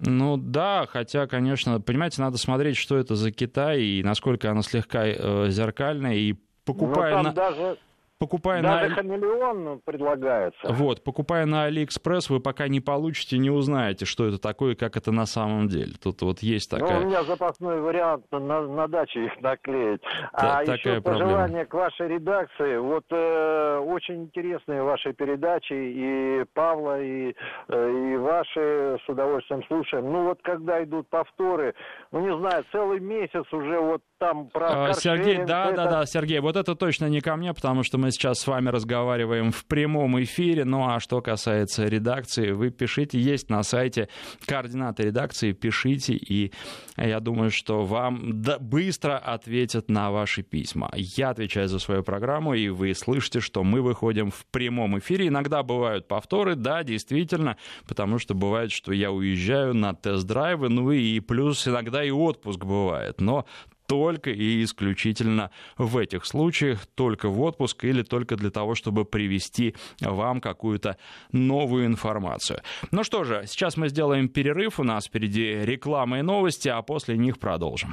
Ну 0.00 0.36
да, 0.36 0.86
хотя, 0.88 1.26
конечно, 1.26 1.80
понимаете, 1.80 2.22
надо 2.22 2.38
смотреть, 2.38 2.76
что 2.76 2.96
это 2.96 3.14
за 3.14 3.30
Китай 3.30 3.82
и 3.82 4.02
насколько 4.02 4.50
оно 4.50 4.62
слегка 4.62 5.06
э, 5.06 5.50
зеркальное, 5.50 6.14
и 6.14 6.34
покупая... 6.64 7.16
Ну, 7.18 7.22
там 7.22 7.24
на... 7.24 7.32
даже 7.32 7.78
покупая 8.20 8.62
Даже 8.62 8.90
на... 8.90 8.94
хамелеон 8.96 9.80
предлагается. 9.84 10.72
Вот, 10.72 11.02
покупая 11.02 11.46
на 11.46 11.64
Алиэкспресс, 11.64 12.28
вы 12.28 12.38
пока 12.38 12.68
не 12.68 12.80
получите, 12.80 13.38
не 13.38 13.50
узнаете, 13.50 14.04
что 14.04 14.26
это 14.26 14.38
такое, 14.38 14.74
как 14.74 14.96
это 14.96 15.10
на 15.10 15.24
самом 15.24 15.68
деле. 15.68 15.94
Тут 16.00 16.20
вот 16.20 16.40
есть 16.40 16.70
такая... 16.70 17.00
Ну, 17.00 17.06
у 17.06 17.08
меня 17.08 17.22
запасной 17.24 17.80
вариант 17.80 18.26
на, 18.30 18.38
на 18.60 18.86
даче 18.88 19.24
их 19.24 19.40
наклеить. 19.40 20.02
Та, 20.32 20.58
а 20.58 20.62
еще 20.62 21.00
пожелание 21.00 21.64
к 21.64 21.72
вашей 21.72 22.08
редакции. 22.08 22.76
Вот 22.76 23.04
э, 23.10 23.78
очень 23.78 24.24
интересные 24.24 24.82
ваши 24.82 25.14
передачи, 25.14 25.72
и 25.72 26.44
Павла, 26.52 27.00
и, 27.00 27.34
э, 27.68 28.12
и 28.12 28.16
ваши 28.18 28.98
с 29.04 29.08
удовольствием 29.08 29.64
слушаем. 29.66 30.12
Ну 30.12 30.24
вот 30.24 30.40
когда 30.42 30.84
идут 30.84 31.08
повторы, 31.08 31.74
ну 32.12 32.20
не 32.20 32.38
знаю, 32.38 32.64
целый 32.70 33.00
месяц 33.00 33.50
уже 33.50 33.80
вот 33.80 34.02
там 34.20 34.48
про 34.48 34.90
а, 34.90 34.92
Сергей, 34.92 35.44
да, 35.46 35.68
это... 35.68 35.76
да, 35.76 35.86
да, 35.86 36.06
Сергей, 36.06 36.40
вот 36.40 36.54
это 36.54 36.74
точно 36.74 37.06
не 37.06 37.22
ко 37.22 37.36
мне, 37.36 37.54
потому 37.54 37.82
что 37.82 37.96
мы 37.96 38.10
сейчас 38.10 38.40
с 38.40 38.46
вами 38.46 38.68
разговариваем 38.68 39.50
в 39.50 39.64
прямом 39.64 40.22
эфире. 40.22 40.66
Ну 40.66 40.86
а 40.86 41.00
что 41.00 41.22
касается 41.22 41.86
редакции, 41.86 42.50
вы 42.50 42.70
пишите, 42.70 43.18
есть 43.18 43.48
на 43.48 43.62
сайте 43.62 44.08
координаты 44.44 45.04
редакции, 45.04 45.52
пишите, 45.52 46.12
и 46.12 46.52
я 46.98 47.18
думаю, 47.20 47.50
что 47.50 47.86
вам 47.86 48.42
быстро 48.60 49.16
ответят 49.16 49.88
на 49.88 50.10
ваши 50.10 50.42
письма. 50.42 50.90
Я 50.94 51.30
отвечаю 51.30 51.68
за 51.68 51.78
свою 51.78 52.02
программу, 52.02 52.52
и 52.52 52.68
вы 52.68 52.94
слышите, 52.94 53.40
что 53.40 53.64
мы 53.64 53.80
выходим 53.80 54.30
в 54.30 54.44
прямом 54.50 54.98
эфире. 54.98 55.28
Иногда 55.28 55.62
бывают 55.62 56.08
повторы, 56.08 56.56
да, 56.56 56.82
действительно, 56.82 57.56
потому 57.88 58.18
что 58.18 58.34
бывает, 58.34 58.70
что 58.70 58.92
я 58.92 59.10
уезжаю 59.12 59.72
на 59.74 59.94
тест-драйвы, 59.94 60.68
ну 60.68 60.92
и 60.92 61.20
плюс 61.20 61.66
иногда 61.66 62.04
и 62.04 62.10
отпуск 62.10 62.62
бывает. 62.62 63.22
Но 63.22 63.46
только 63.90 64.30
и 64.30 64.62
исключительно 64.62 65.50
в 65.76 65.98
этих 65.98 66.24
случаях, 66.24 66.86
только 66.94 67.28
в 67.28 67.40
отпуск 67.40 67.84
или 67.84 68.02
только 68.02 68.36
для 68.36 68.50
того, 68.50 68.76
чтобы 68.76 69.04
привести 69.04 69.74
вам 70.00 70.40
какую-то 70.40 70.96
новую 71.32 71.86
информацию. 71.86 72.60
Ну 72.92 73.02
что 73.02 73.24
же, 73.24 73.42
сейчас 73.48 73.76
мы 73.76 73.88
сделаем 73.88 74.28
перерыв, 74.28 74.78
у 74.78 74.84
нас 74.84 75.06
впереди 75.06 75.64
реклама 75.64 76.20
и 76.20 76.22
новости, 76.22 76.68
а 76.68 76.82
после 76.82 77.18
них 77.18 77.40
продолжим. 77.40 77.92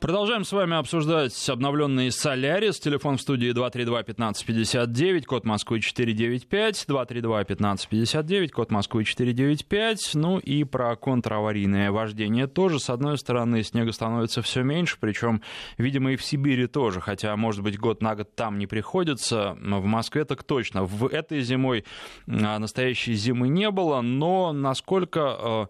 Продолжаем 0.00 0.44
с 0.44 0.52
вами 0.52 0.76
обсуждать 0.76 1.48
обновленный 1.48 2.12
Солярис. 2.12 2.78
Телефон 2.78 3.16
в 3.16 3.20
студии 3.20 3.50
232-1559, 3.50 5.22
код 5.22 5.44
Москвы 5.44 5.80
495, 5.80 6.86
232-1559, 6.88 8.48
код 8.50 8.70
Москвы 8.70 9.02
495. 9.02 10.10
Ну 10.14 10.38
и 10.38 10.62
про 10.62 10.94
контраварийное 10.94 11.90
вождение 11.90 12.46
тоже. 12.46 12.78
С 12.78 12.90
одной 12.90 13.18
стороны, 13.18 13.64
снега 13.64 13.90
становится 13.90 14.40
все 14.40 14.62
меньше, 14.62 14.98
причем, 15.00 15.42
видимо, 15.78 16.12
и 16.12 16.16
в 16.16 16.22
Сибири 16.22 16.68
тоже, 16.68 17.00
хотя, 17.00 17.34
может 17.34 17.64
быть, 17.64 17.76
год 17.76 18.00
на 18.00 18.14
год 18.14 18.32
там 18.36 18.60
не 18.60 18.68
приходится. 18.68 19.56
В 19.60 19.84
Москве 19.84 20.24
так 20.24 20.44
точно. 20.44 20.84
В 20.84 21.08
этой 21.08 21.40
зимой 21.40 21.84
а, 22.28 22.60
настоящей 22.60 23.14
зимы 23.14 23.48
не 23.48 23.68
было, 23.72 24.00
но 24.00 24.52
насколько 24.52 25.20
а, 25.22 25.68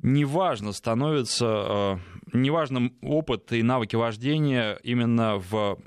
неважно 0.00 0.72
становится, 0.72 1.46
э, 1.46 1.98
неважно 2.32 2.92
опыт 3.02 3.52
и 3.52 3.62
навыки 3.62 3.96
вождения 3.96 4.74
именно 4.82 5.36
в 5.36 5.78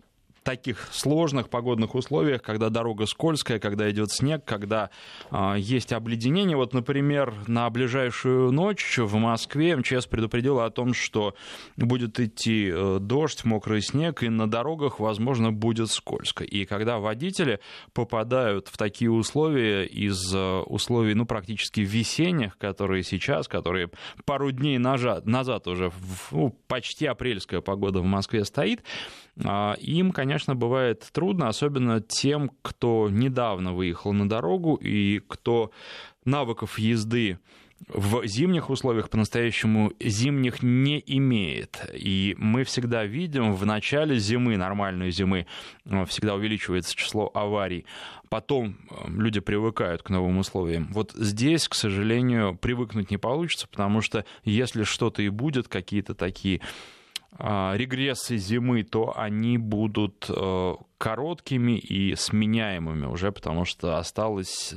таких 0.46 0.88
сложных 0.92 1.50
погодных 1.50 1.96
условиях, 1.96 2.42
когда 2.44 2.70
дорога 2.70 3.08
скользкая, 3.08 3.60
когда 3.60 3.90
идет 3.90 4.12
снег, 4.12 4.46
когда 4.46 4.92
э, 5.32 5.56
есть 5.58 5.92
обледенение. 5.92 6.56
Вот, 6.56 6.74
например, 6.74 7.34
на 7.48 7.70
ближайшую 7.70 8.52
ночь 8.52 9.00
в 9.00 9.16
Москве 9.16 9.76
МЧС 9.76 10.06
предупредила 10.06 10.66
о 10.66 10.70
том, 10.70 10.94
что 10.94 11.34
будет 11.76 12.20
идти 12.20 12.72
э, 12.72 13.00
дождь, 13.02 13.44
мокрый 13.44 13.82
снег, 13.82 14.22
и 14.22 14.30
на 14.30 14.50
дорогах, 14.50 15.00
возможно, 15.00 15.52
будет 15.52 15.90
скользко. 15.90 16.44
И 16.44 16.66
когда 16.66 17.00
водители 17.00 17.60
попадают 17.94 18.68
в 18.68 18.78
такие 18.78 19.12
условия 19.12 19.84
из 19.86 20.32
э, 20.34 20.60
условий, 20.68 21.16
ну, 21.16 21.26
практически 21.26 21.82
весенних, 21.82 22.60
которые 22.60 23.02
сейчас, 23.02 23.48
которые 23.48 23.90
пару 24.26 24.52
дней 24.52 24.78
назад, 24.78 25.26
назад 25.26 25.68
уже, 25.68 25.92
ну, 26.30 26.56
почти 26.68 27.08
апрельская 27.08 27.62
погода 27.62 28.00
в 28.00 28.06
Москве 28.06 28.46
стоит, 28.46 28.84
им, 29.38 30.12
конечно, 30.12 30.56
бывает 30.56 31.08
трудно, 31.12 31.50
особенно 31.50 32.00
тем, 32.02 32.52
кто 32.62 33.10
недавно 33.10 33.74
выехал 33.74 34.14
на 34.14 34.30
дорогу 34.30 34.76
и 34.76 35.20
кто 35.28 35.72
навыков 36.24 36.80
езды 36.80 37.40
в 37.88 38.26
зимних 38.26 38.70
условиях 38.70 39.10
по-настоящему 39.10 39.92
зимних 40.00 40.64
не 40.64 41.04
имеет. 41.06 41.88
И 41.94 42.36
мы 42.38 42.64
всегда 42.64 43.06
видим 43.06 43.54
в 43.54 43.66
начале 43.66 44.18
зимы, 44.18 44.58
нормальной 44.58 45.12
зимы, 45.12 45.46
э, 45.86 46.06
всегда 46.06 46.36
увеличивается 46.36 46.96
число 46.96 47.30
аварий. 47.34 47.86
Потом 48.30 48.78
э, 48.90 49.10
люди 49.10 49.40
привыкают 49.40 50.02
к 50.02 50.10
новым 50.10 50.40
условиям. 50.40 50.88
Вот 50.92 51.12
здесь, 51.14 51.68
к 51.68 51.76
сожалению, 51.76 52.56
привыкнуть 52.56 53.12
не 53.12 53.18
получится, 53.18 53.68
потому 53.68 54.02
что 54.02 54.26
если 54.44 54.84
что-то 54.84 55.22
и 55.22 55.30
будет, 55.30 55.68
какие-то 55.68 56.16
такие 56.16 56.62
а, 56.62 56.66
регрессы 57.38 58.38
зимы, 58.38 58.84
то 58.84 59.14
они 59.18 59.58
будут 59.58 60.26
э, 60.30 60.76
короткими 60.98 61.78
и 61.78 62.16
сменяемыми 62.16 63.06
уже, 63.06 63.32
потому 63.32 63.66
что 63.66 63.98
осталось 63.98 64.74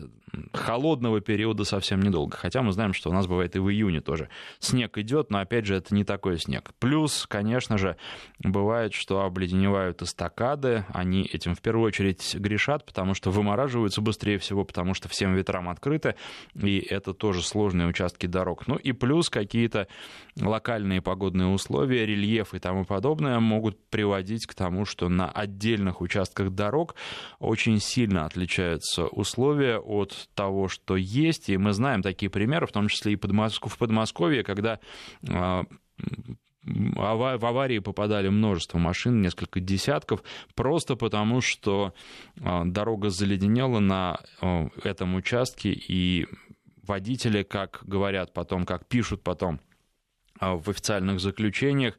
холодного 0.53 1.21
периода 1.21 1.65
совсем 1.65 2.01
недолго. 2.01 2.37
Хотя 2.37 2.63
мы 2.63 2.73
знаем, 2.73 2.93
что 2.93 3.11
у 3.11 3.13
нас 3.13 3.27
бывает 3.27 3.57
и 3.57 3.59
в 3.59 3.69
июне 3.71 4.01
тоже 4.01 4.29
снег 4.59 4.99
идет, 4.99 5.31
но 5.31 5.39
опять 5.39 5.67
же 5.67 5.77
это 5.77 5.95
не 5.95 6.05
такой 6.05 6.39
снег. 6.39 6.73
Плюс, 6.79 7.27
конечно 7.27 7.79
же, 7.79 7.97
бывает, 8.39 8.95
что 8.95 9.23
обледеневают 9.23 10.03
эстакады, 10.03 10.85
они 10.93 11.23
этим 11.23 11.55
в 11.55 11.61
первую 11.61 11.87
очередь 11.87 12.35
грешат, 12.37 12.85
потому 12.87 13.15
что 13.15 13.31
вымораживаются 13.31 14.01
быстрее 14.01 14.39
всего, 14.39 14.65
потому 14.65 14.95
что 14.95 15.09
всем 15.09 15.35
ветрам 15.35 15.69
открыто, 15.69 16.15
и 16.55 16.79
это 16.79 17.15
тоже 17.15 17.43
сложные 17.43 17.89
участки 17.89 18.27
дорог. 18.27 18.67
Ну 18.67 18.77
и 18.77 18.93
плюс 18.93 19.31
какие-то 19.31 19.89
локальные 20.41 21.03
погодные 21.03 21.49
условия, 21.49 22.07
рельеф 22.07 22.55
и 22.55 22.59
тому 22.59 22.85
подобное 22.85 23.41
могут 23.41 23.79
приводить 23.91 24.47
к 24.47 24.55
тому, 24.55 24.85
что 24.85 25.09
на 25.09 25.31
отдельных 25.31 26.01
участках 26.01 26.51
дорог 26.51 26.95
очень 27.39 27.81
сильно 27.81 28.25
отличаются 28.25 29.07
условия 29.07 29.79
от 29.79 30.28
того, 30.35 30.69
что 30.69 30.97
есть. 30.97 31.49
И 31.49 31.57
мы 31.57 31.73
знаем 31.73 32.03
такие 32.03 32.31
примеры, 32.31 32.67
в 32.67 32.73
том 32.73 32.89
числе 32.89 33.13
и 33.13 33.17
в 33.17 33.79
Подмосковье, 33.79 34.45
когда 34.45 34.81
а, 35.29 35.65
в 36.63 37.47
аварии 37.47 37.79
попадали 37.79 38.29
множество 38.29 38.79
машин, 38.79 39.23
несколько 39.23 39.61
десятков, 39.61 40.23
просто 40.55 40.97
потому 40.97 41.41
что 41.41 41.95
а, 42.41 42.65
дорога 42.65 43.11
заледенела 43.11 43.79
на 43.79 44.21
а, 44.41 44.69
этом 44.85 45.15
участке, 45.15 45.71
и 45.73 46.27
водители, 46.87 47.43
как 47.43 47.81
говорят 47.85 48.33
потом, 48.33 48.65
как 48.67 48.87
пишут 48.87 49.23
потом 49.23 49.61
в 50.41 50.69
официальных 50.69 51.21
заключениях, 51.21 51.99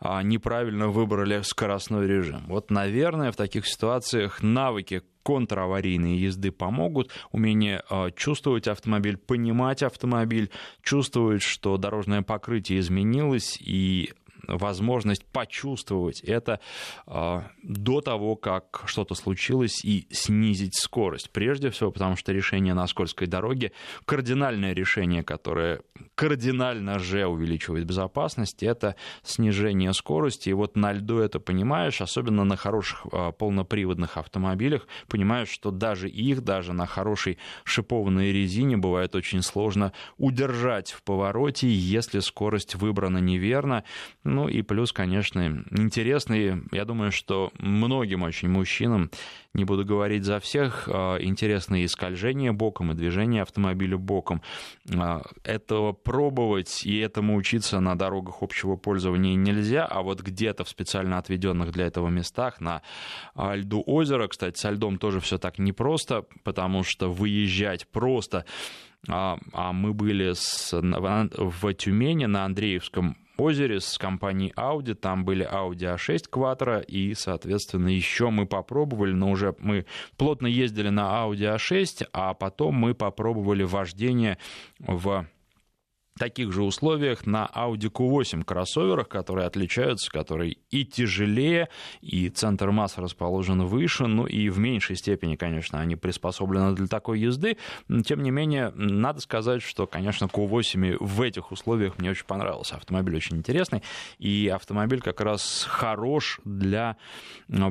неправильно 0.00 0.88
выбрали 0.88 1.40
скоростной 1.42 2.06
режим. 2.06 2.42
Вот, 2.46 2.70
наверное, 2.70 3.32
в 3.32 3.36
таких 3.36 3.66
ситуациях 3.66 4.42
навыки 4.42 5.02
контраварийные 5.24 6.20
езды 6.20 6.52
помогут, 6.52 7.10
умение 7.32 7.82
а, 7.90 8.10
чувствовать 8.10 8.68
автомобиль, 8.68 9.16
понимать 9.16 9.82
автомобиль, 9.82 10.50
чувствовать, 10.82 11.42
что 11.42 11.76
дорожное 11.78 12.22
покрытие 12.22 12.80
изменилось 12.80 13.58
и 13.58 14.12
возможность 14.48 15.24
почувствовать 15.26 16.20
это 16.20 16.60
э, 17.06 17.42
до 17.62 18.00
того, 18.00 18.36
как 18.36 18.82
что-то 18.86 19.14
случилось, 19.14 19.84
и 19.84 20.06
снизить 20.10 20.76
скорость. 20.76 21.30
Прежде 21.30 21.70
всего, 21.70 21.90
потому 21.90 22.16
что 22.16 22.32
решение 22.32 22.74
на 22.74 22.86
скользкой 22.86 23.26
дороге, 23.26 23.72
кардинальное 24.04 24.72
решение, 24.72 25.22
которое 25.22 25.80
кардинально 26.14 26.98
же 26.98 27.26
увеличивает 27.26 27.86
безопасность, 27.86 28.62
это 28.62 28.96
снижение 29.22 29.92
скорости. 29.92 30.50
И 30.50 30.52
вот 30.52 30.76
на 30.76 30.92
льду 30.92 31.18
это 31.18 31.40
понимаешь, 31.40 32.00
особенно 32.00 32.44
на 32.44 32.56
хороших 32.56 33.06
э, 33.12 33.32
полноприводных 33.36 34.16
автомобилях, 34.16 34.86
понимаешь, 35.08 35.48
что 35.48 35.70
даже 35.70 36.08
их, 36.08 36.42
даже 36.42 36.72
на 36.72 36.86
хорошей 36.86 37.38
шипованной 37.64 38.32
резине 38.32 38.76
бывает 38.76 39.14
очень 39.14 39.42
сложно 39.42 39.92
удержать 40.18 40.92
в 40.92 41.02
повороте, 41.02 41.68
если 41.68 42.20
скорость 42.20 42.74
выбрана 42.74 43.18
неверно. 43.18 43.84
Ну 44.34 44.48
и 44.48 44.62
плюс, 44.62 44.92
конечно, 44.92 45.64
интересный, 45.70 46.60
я 46.72 46.84
думаю, 46.84 47.12
что 47.12 47.52
многим 47.60 48.24
очень 48.24 48.48
мужчинам, 48.48 49.12
не 49.54 49.64
буду 49.64 49.84
говорить 49.84 50.24
за 50.24 50.40
всех, 50.40 50.88
а, 50.92 51.18
интересные 51.18 51.88
скольжения 51.88 52.52
боком, 52.52 52.90
и 52.90 52.94
движение 52.96 53.42
автомобиля 53.42 53.96
боком. 53.96 54.42
А, 54.92 55.22
этого 55.44 55.92
пробовать 55.92 56.84
и 56.84 56.98
этому 56.98 57.36
учиться 57.36 57.78
на 57.78 57.96
дорогах 57.96 58.42
общего 58.42 58.74
пользования 58.74 59.36
нельзя, 59.36 59.86
а 59.86 60.02
вот 60.02 60.20
где-то 60.20 60.64
в 60.64 60.68
специально 60.68 61.18
отведенных 61.18 61.70
для 61.70 61.86
этого 61.86 62.08
местах, 62.08 62.60
на 62.60 62.82
а, 63.36 63.54
льду 63.54 63.84
озера, 63.86 64.26
кстати, 64.26 64.58
со 64.58 64.70
льдом 64.70 64.98
тоже 64.98 65.20
все 65.20 65.38
так 65.38 65.60
непросто, 65.60 66.24
потому 66.42 66.82
что 66.82 67.08
выезжать 67.08 67.86
просто 67.86 68.46
а, 69.08 69.38
а 69.52 69.72
мы 69.72 69.92
были 69.92 70.32
с, 70.32 70.72
в 70.72 71.74
Тюмени 71.74 72.24
на 72.24 72.46
Андреевском 72.46 73.16
озере 73.36 73.80
с 73.80 73.98
компанией 73.98 74.52
Audi. 74.56 74.94
Там 74.94 75.24
были 75.24 75.46
Audi 75.46 75.94
A6 75.94 76.30
Quattro, 76.30 76.84
и, 76.84 77.14
соответственно, 77.14 77.88
еще 77.88 78.30
мы 78.30 78.46
попробовали, 78.46 79.12
но 79.12 79.30
уже 79.30 79.54
мы 79.58 79.86
плотно 80.16 80.46
ездили 80.46 80.88
на 80.88 81.24
Audi 81.24 81.56
A6, 81.56 82.08
а 82.12 82.34
потом 82.34 82.74
мы 82.74 82.94
попробовали 82.94 83.62
вождение 83.62 84.38
в 84.78 85.26
таких 86.18 86.52
же 86.52 86.62
условиях 86.62 87.26
на 87.26 87.50
Audi 87.54 87.90
Q8 87.90 88.44
кроссоверах, 88.44 89.08
которые 89.08 89.46
отличаются, 89.46 90.10
которые 90.10 90.58
и 90.70 90.84
тяжелее, 90.84 91.68
и 92.02 92.28
центр 92.28 92.70
масс 92.70 92.98
расположен 92.98 93.66
выше, 93.66 94.06
ну 94.06 94.24
и 94.24 94.48
в 94.48 94.58
меньшей 94.58 94.94
степени, 94.94 95.34
конечно, 95.34 95.80
они 95.80 95.96
приспособлены 95.96 96.74
для 96.76 96.86
такой 96.86 97.18
езды. 97.18 97.56
Тем 98.06 98.22
не 98.22 98.30
менее, 98.30 98.70
надо 98.76 99.20
сказать, 99.20 99.62
что, 99.62 99.88
конечно, 99.88 100.26
Q8 100.26 100.98
в 101.00 101.20
этих 101.20 101.50
условиях 101.50 101.98
мне 101.98 102.10
очень 102.10 102.26
понравился. 102.26 102.76
Автомобиль 102.76 103.16
очень 103.16 103.38
интересный, 103.38 103.82
и 104.18 104.48
автомобиль 104.54 105.00
как 105.00 105.20
раз 105.20 105.66
хорош 105.68 106.40
для 106.44 106.96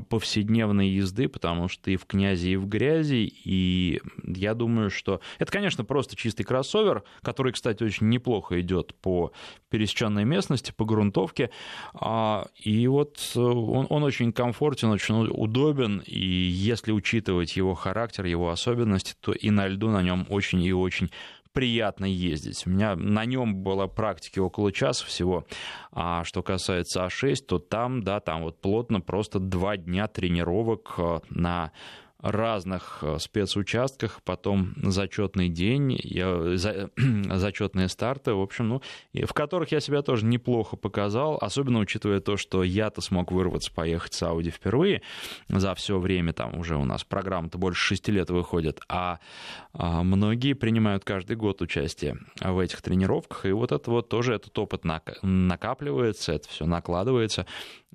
повседневной 0.10 0.90
езды, 0.90 1.30
потому 1.30 1.70
что 1.70 1.92
и 1.92 1.96
в 1.96 2.06
князи, 2.06 2.50
и 2.50 2.56
в 2.58 2.68
грязи, 2.68 3.34
и 3.46 4.02
я 4.26 4.54
думаю, 4.54 4.90
что 4.90 5.22
это, 5.40 5.50
конечно, 5.50 5.86
просто 5.86 6.18
чистый 6.18 6.44
кроссовер, 6.44 7.04
который, 7.22 7.54
кстати, 7.54 7.84
очень 7.84 8.10
неплохо 8.10 8.33
неплохо 8.34 8.60
идет 8.62 8.96
по 8.96 9.32
пересеченной 9.70 10.26
местности, 10.26 10.74
по 10.76 10.86
грунтовке. 10.86 11.50
А, 11.94 12.48
и 12.56 12.88
вот 12.88 13.32
э, 13.36 13.40
он, 13.40 13.88
он 13.90 14.04
очень 14.04 14.32
комфортен, 14.32 14.90
очень 14.90 15.28
удобен, 15.30 16.02
и 16.06 16.20
если 16.20 16.92
учитывать 16.92 17.56
его 17.56 17.76
характер, 17.76 18.26
его 18.26 18.50
особенности, 18.50 19.14
то 19.20 19.32
и 19.32 19.50
на 19.50 19.68
льду 19.68 19.90
на 19.90 20.02
нем 20.02 20.26
очень 20.30 20.64
и 20.64 20.74
очень 20.74 21.12
приятно 21.54 22.06
ездить. 22.06 22.64
У 22.66 22.72
меня 22.72 22.96
на 22.96 23.26
нем 23.26 23.56
была 23.58 23.88
практики 23.88 24.40
около 24.40 24.72
часа 24.72 25.06
всего. 25.06 25.46
А 25.92 26.24
что 26.24 26.42
касается 26.42 27.06
А6, 27.06 27.36
то 27.48 27.60
там, 27.60 28.02
да, 28.02 28.20
там 28.20 28.44
вот 28.44 28.60
плотно 28.60 29.02
просто 29.02 29.40
два 29.40 29.78
дня 29.78 30.08
тренировок 30.08 30.96
э, 30.98 31.20
на 31.30 31.72
разных 32.24 33.00
э, 33.02 33.18
спецучастках, 33.20 34.22
потом 34.24 34.74
зачетный 34.82 35.50
день, 35.50 36.00
за, 36.58 36.90
зачетные 36.98 37.90
старты, 37.90 38.34
в 38.34 38.42
общем, 38.42 38.70
ну, 38.70 38.82
в 39.14 39.34
которых 39.34 39.72
я 39.74 39.82
себя 39.82 40.02
тоже 40.02 40.26
неплохо 40.26 40.78
показал, 40.78 41.38
особенно 41.40 41.80
учитывая 41.80 42.22
то, 42.22 42.38
что 42.38 42.64
я-то 42.64 43.02
смог 43.02 43.32
вырваться, 43.32 43.72
поехать 43.74 44.14
с 44.14 44.24
Audi 44.24 44.50
впервые 44.50 45.02
за 45.50 45.76
все 45.76 46.00
время, 46.00 46.32
там 46.34 46.58
уже 46.58 46.78
у 46.78 46.86
нас 46.86 47.04
программа-то 47.04 47.58
больше 47.58 47.82
шести 47.82 48.12
лет 48.12 48.30
выходит, 48.30 48.80
а, 48.88 49.20
а 49.74 50.02
многие 50.04 50.54
принимают 50.54 51.04
каждый 51.04 51.36
год 51.36 51.62
участие 51.62 52.18
в 52.40 52.58
этих 52.60 52.82
тренировках, 52.82 53.46
и 53.46 53.52
вот 53.52 53.74
это 53.74 53.92
вот 53.92 54.08
тоже 54.08 54.34
этот 54.36 54.58
опыт 54.58 54.84
накапливается, 55.22 56.32
это 56.32 56.48
все 56.48 56.66
накладывается, 56.66 57.46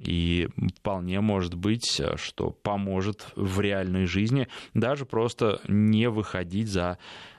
и 0.01 0.49
вполне 0.79 1.21
может 1.21 1.55
быть, 1.55 2.01
что 2.17 2.51
поможет 2.51 3.29
в 3.37 3.61
реальной 3.61 4.07
жизни 4.07 4.49
даже 4.75 5.05
просто 5.05 5.61
не 5.69 6.09
выходить 6.09 6.69
за 6.69 6.99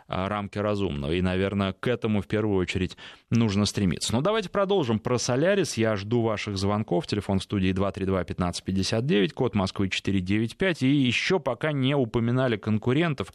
рамки 0.09 0.57
разумного. 0.57 1.11
И, 1.13 1.21
наверное, 1.21 1.73
к 1.73 1.87
этому 1.87 2.21
в 2.21 2.27
первую 2.27 2.57
очередь 2.57 2.97
нужно 3.29 3.65
стремиться. 3.65 4.13
Но 4.13 4.21
давайте 4.21 4.49
продолжим 4.49 4.99
про 4.99 5.17
Солярис. 5.17 5.77
Я 5.77 5.95
жду 5.95 6.21
ваших 6.21 6.57
звонков. 6.57 7.07
Телефон 7.07 7.39
в 7.39 7.43
студии 7.43 7.71
232-1559, 7.71 9.29
код 9.29 9.55
Москвы 9.55 9.89
495. 9.89 10.83
И 10.83 10.87
еще 10.87 11.39
пока 11.39 11.71
не 11.71 11.95
упоминали 11.95 12.57
конкурентов. 12.57 13.31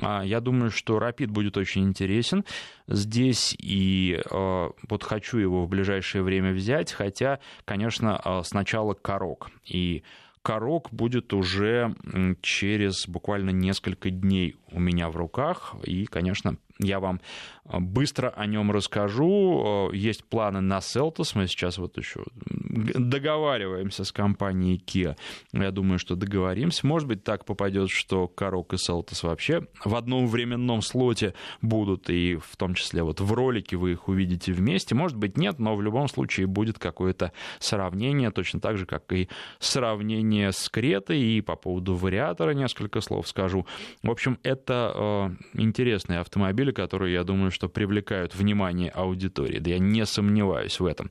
А, 0.00 0.22
я 0.22 0.40
думаю, 0.40 0.70
что 0.70 0.98
Рапид 0.98 1.30
будет 1.30 1.56
очень 1.56 1.84
интересен 1.84 2.44
здесь. 2.88 3.56
И 3.58 4.20
а, 4.30 4.72
вот 4.88 5.02
хочу 5.04 5.38
его 5.38 5.64
в 5.64 5.68
ближайшее 5.68 6.22
время 6.22 6.52
взять. 6.52 6.92
Хотя, 6.92 7.38
конечно, 7.64 8.42
сначала 8.44 8.94
Корок. 8.94 9.50
И 9.64 10.02
Корок 10.46 10.90
будет 10.92 11.32
уже 11.32 11.96
через 12.40 13.08
буквально 13.08 13.50
несколько 13.50 14.10
дней 14.10 14.54
у 14.70 14.78
меня 14.78 15.10
в 15.10 15.16
руках. 15.16 15.74
И, 15.82 16.06
конечно, 16.06 16.56
я 16.78 17.00
вам 17.00 17.20
а, 17.64 17.80
быстро 17.80 18.28
о 18.28 18.46
нем 18.46 18.70
расскажу. 18.70 19.90
Есть 19.92 20.24
планы 20.24 20.60
на 20.60 20.80
Селтос. 20.80 21.34
Мы 21.34 21.46
сейчас 21.46 21.78
вот 21.78 21.96
еще 21.96 22.24
договариваемся 22.36 24.04
с 24.04 24.12
компанией 24.12 24.82
Kia. 24.84 25.16
Я 25.52 25.70
думаю, 25.70 25.98
что 25.98 26.16
договоримся. 26.16 26.86
Может 26.86 27.08
быть, 27.08 27.24
так 27.24 27.44
попадет, 27.44 27.90
что 27.90 28.28
Корок 28.28 28.74
и 28.74 28.76
Селтос 28.76 29.22
вообще 29.22 29.66
в 29.84 29.94
одном 29.94 30.26
временном 30.26 30.82
слоте 30.82 31.34
будут, 31.62 32.10
и 32.10 32.36
в 32.36 32.56
том 32.56 32.74
числе 32.74 33.02
вот 33.02 33.20
в 33.20 33.32
ролике 33.32 33.76
вы 33.76 33.92
их 33.92 34.08
увидите 34.08 34.52
вместе. 34.52 34.94
Может 34.94 35.16
быть, 35.16 35.38
нет, 35.38 35.58
но 35.58 35.74
в 35.76 35.82
любом 35.82 36.08
случае 36.08 36.46
будет 36.46 36.78
какое-то 36.78 37.32
сравнение, 37.58 38.30
точно 38.30 38.60
так 38.60 38.76
же, 38.76 38.86
как 38.86 39.10
и 39.12 39.28
сравнение 39.58 40.52
с 40.52 40.68
Кретой. 40.68 41.20
И 41.20 41.40
по 41.40 41.56
поводу 41.56 41.94
вариатора 41.94 42.50
несколько 42.50 43.00
слов 43.00 43.26
скажу. 43.28 43.66
В 44.02 44.10
общем, 44.10 44.38
это 44.42 44.92
э, 44.94 45.60
интересный 45.60 46.18
автомобиль 46.18 46.65
автомобили, 46.66 46.72
которые, 46.72 47.14
я 47.14 47.24
думаю, 47.24 47.50
что 47.50 47.68
привлекают 47.68 48.34
внимание 48.34 48.90
аудитории. 48.90 49.60
Да 49.60 49.70
я 49.70 49.78
не 49.78 50.06
сомневаюсь 50.06 50.80
в 50.80 50.86
этом. 50.86 51.10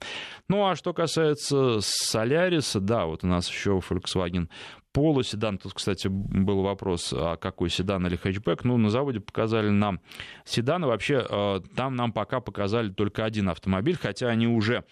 Ну, 0.50 0.68
а 0.68 0.76
что 0.76 0.94
касается 0.94 1.80
Соляриса, 1.82 2.80
да, 2.80 3.06
вот 3.06 3.24
у 3.24 3.28
нас 3.28 3.50
еще 3.50 3.82
Volkswagen 3.90 4.48
полуседан. 4.94 5.58
Тут, 5.58 5.74
кстати, 5.74 6.08
был 6.08 6.62
вопрос, 6.62 7.14
а 7.14 7.36
какой 7.36 7.70
седан 7.70 8.08
или 8.08 8.16
хэтчбэк. 8.16 8.64
Ну, 8.64 8.78
на 8.78 8.90
заводе 8.90 9.20
показали 9.20 9.70
нам 9.70 10.00
седаны. 10.46 10.88
Вообще, 10.88 11.26
э, 11.30 11.62
там 11.76 11.96
нам 11.96 12.14
пока 12.14 12.40
показали 12.40 12.90
только 12.90 13.26
один 13.26 13.50
автомобиль, 13.50 13.98
хотя 14.02 14.30
они 14.30 14.48
уже 14.48 14.84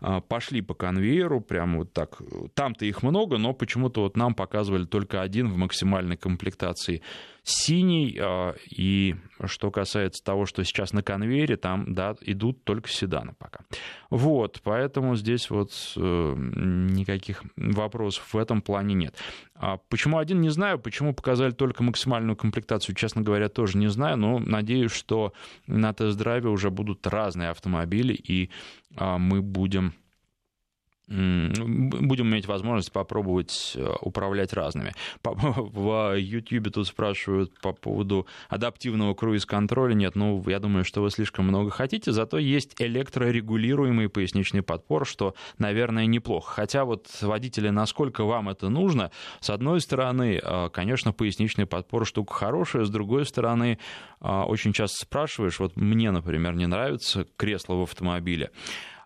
э, 0.00 0.20
пошли 0.28 0.62
по 0.62 0.74
конвейеру, 0.74 1.42
прямо 1.42 1.78
вот 1.78 1.92
так. 1.92 2.22
Там-то 2.54 2.86
их 2.86 3.02
много, 3.02 3.36
но 3.38 3.52
почему-то 3.52 4.00
вот 4.00 4.16
нам 4.16 4.34
показывали 4.34 4.86
только 4.86 5.20
один 5.20 5.48
в 5.48 5.56
максимальной 5.56 6.16
комплектации 6.16 7.02
синий. 7.42 8.18
А, 8.20 8.54
и 8.70 9.16
что 9.44 9.70
касается 9.70 10.22
того, 10.22 10.46
что 10.46 10.64
сейчас 10.64 10.92
на 10.92 11.02
конвейере, 11.02 11.56
там 11.56 11.94
да, 11.94 12.16
идут 12.20 12.64
только 12.64 12.88
седаны 12.88 13.34
пока. 13.38 13.60
Вот, 14.10 14.60
поэтому 14.62 15.16
здесь 15.16 15.50
вот 15.50 15.72
э, 15.96 16.34
никаких 16.36 17.44
вопросов 17.56 18.32
в 18.32 18.38
этом 18.38 18.60
плане 18.62 18.94
нет. 18.94 19.16
А 19.54 19.78
почему 19.88 20.18
один, 20.18 20.40
не 20.40 20.48
знаю. 20.48 20.78
Почему 20.78 21.14
показали 21.14 21.50
только 21.50 21.82
максимальную 21.82 22.36
комплектацию, 22.36 22.94
честно 22.94 23.22
говоря, 23.22 23.48
тоже 23.48 23.78
не 23.78 23.88
знаю. 23.88 24.16
Но 24.16 24.38
надеюсь, 24.38 24.92
что 24.92 25.32
на 25.66 25.92
тест-драйве 25.92 26.48
уже 26.48 26.70
будут 26.70 27.06
разные 27.06 27.50
автомобили, 27.50 28.14
и 28.14 28.50
а, 28.96 29.18
мы 29.18 29.42
будем 29.42 29.94
будем 31.10 32.28
иметь 32.28 32.46
возможность 32.46 32.92
попробовать 32.92 33.72
э, 33.74 33.94
управлять 34.00 34.52
разными. 34.52 34.94
В 35.22 36.16
YouTube 36.16 36.72
тут 36.72 36.86
спрашивают 36.86 37.58
по 37.60 37.72
поводу 37.72 38.26
адаптивного 38.48 39.14
круиз-контроля. 39.14 39.94
Нет, 39.94 40.14
ну, 40.14 40.42
я 40.46 40.60
думаю, 40.60 40.84
что 40.84 41.02
вы 41.02 41.10
слишком 41.10 41.46
много 41.46 41.70
хотите, 41.70 42.12
зато 42.12 42.38
есть 42.38 42.74
электрорегулируемый 42.78 44.08
поясничный 44.08 44.62
подпор, 44.62 45.04
что, 45.04 45.34
наверное, 45.58 46.06
неплохо. 46.06 46.52
Хотя 46.54 46.84
вот 46.84 47.08
водители, 47.22 47.70
насколько 47.70 48.24
вам 48.24 48.48
это 48.48 48.68
нужно, 48.68 49.10
с 49.40 49.50
одной 49.50 49.80
стороны, 49.80 50.40
э, 50.40 50.68
конечно, 50.72 51.12
поясничный 51.12 51.66
подпор 51.66 52.06
штука 52.06 52.34
хорошая, 52.34 52.84
с 52.84 52.90
другой 52.90 53.26
стороны, 53.26 53.78
э, 54.20 54.28
очень 54.28 54.72
часто 54.72 54.98
спрашиваешь, 55.04 55.58
вот 55.58 55.76
мне, 55.76 56.12
например, 56.12 56.54
не 56.54 56.66
нравится 56.66 57.26
кресло 57.36 57.74
в 57.74 57.82
автомобиле, 57.82 58.50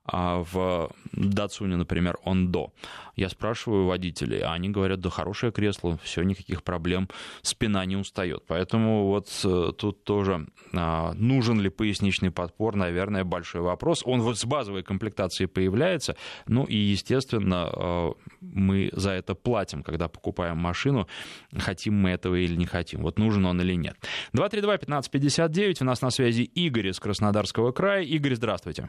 а 0.07 0.45
в 0.53 0.91
Датсуне, 1.13 1.77
например, 1.77 2.19
он 2.25 2.53
до. 2.53 2.73
Я 3.17 3.29
спрашиваю 3.29 3.87
водителей, 3.87 4.41
а 4.41 4.53
они 4.53 4.69
говорят, 4.69 5.01
да 5.01 5.09
хорошее 5.09 5.53
кресло, 5.53 5.99
все, 6.03 6.23
никаких 6.23 6.63
проблем, 6.63 7.09
спина 7.43 7.85
не 7.87 7.97
устает. 7.97 8.45
Поэтому 8.47 9.07
вот 9.07 9.29
э, 9.45 9.73
тут 9.79 10.05
тоже 10.05 10.47
а, 10.73 11.15
нужен 11.15 11.61
ли 11.61 11.71
поясничный 11.71 12.31
подпор, 12.31 12.77
наверное, 12.77 13.25
большой 13.25 13.63
вопрос. 13.63 14.03
Он 14.05 14.21
вот 14.21 14.39
с 14.39 14.45
базовой 14.45 14.83
комплектацией 14.83 15.49
появляется, 15.49 16.17
ну 16.47 16.65
и, 16.65 16.77
естественно, 16.77 17.71
э, 17.73 18.13
мы 18.41 18.91
за 18.93 19.13
это 19.13 19.35
платим, 19.35 19.83
когда 19.83 20.09
покупаем 20.09 20.59
машину, 20.59 21.09
хотим 21.57 21.95
мы 21.95 22.11
этого 22.11 22.35
или 22.35 22.57
не 22.57 22.67
хотим, 22.67 23.03
вот 23.03 23.19
нужен 23.19 23.47
он 23.47 23.61
или 23.61 23.75
нет. 23.75 23.97
232-1559, 24.35 25.77
у 25.81 25.85
нас 25.85 26.03
на 26.03 26.11
связи 26.11 26.43
Игорь 26.43 26.89
из 26.89 26.99
Краснодарского 26.99 27.73
края. 27.73 28.03
Игорь, 28.03 28.35
здравствуйте. 28.35 28.89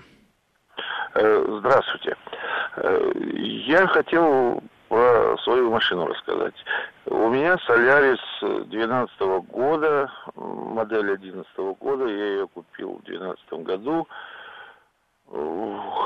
Э, 1.16 1.46
здравствуйте. 1.60 2.18
Э, 2.76 3.12
я 3.16 3.88
хотел 3.88 4.62
про 4.90 5.38
свою 5.44 5.72
машину 5.72 6.08
рассказать. 6.08 6.54
У 7.06 7.30
меня 7.30 7.58
Солярис 7.66 8.20
2012 8.42 9.20
года, 9.50 10.12
модель 10.36 11.18
2011 11.18 11.58
года, 11.80 12.06
я 12.08 12.26
ее 12.26 12.48
купил 12.50 12.96
в 12.98 13.04
2012 13.04 13.66
году. 13.66 14.08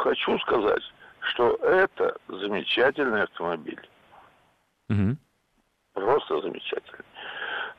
Хочу 0.04 0.38
сказать, 0.40 0.84
что 1.22 1.56
это 1.56 2.16
замечательный 2.28 3.24
автомобиль. 3.24 3.90
Угу. 4.90 5.18
Просто 5.94 6.42
замечательный. 6.42 7.06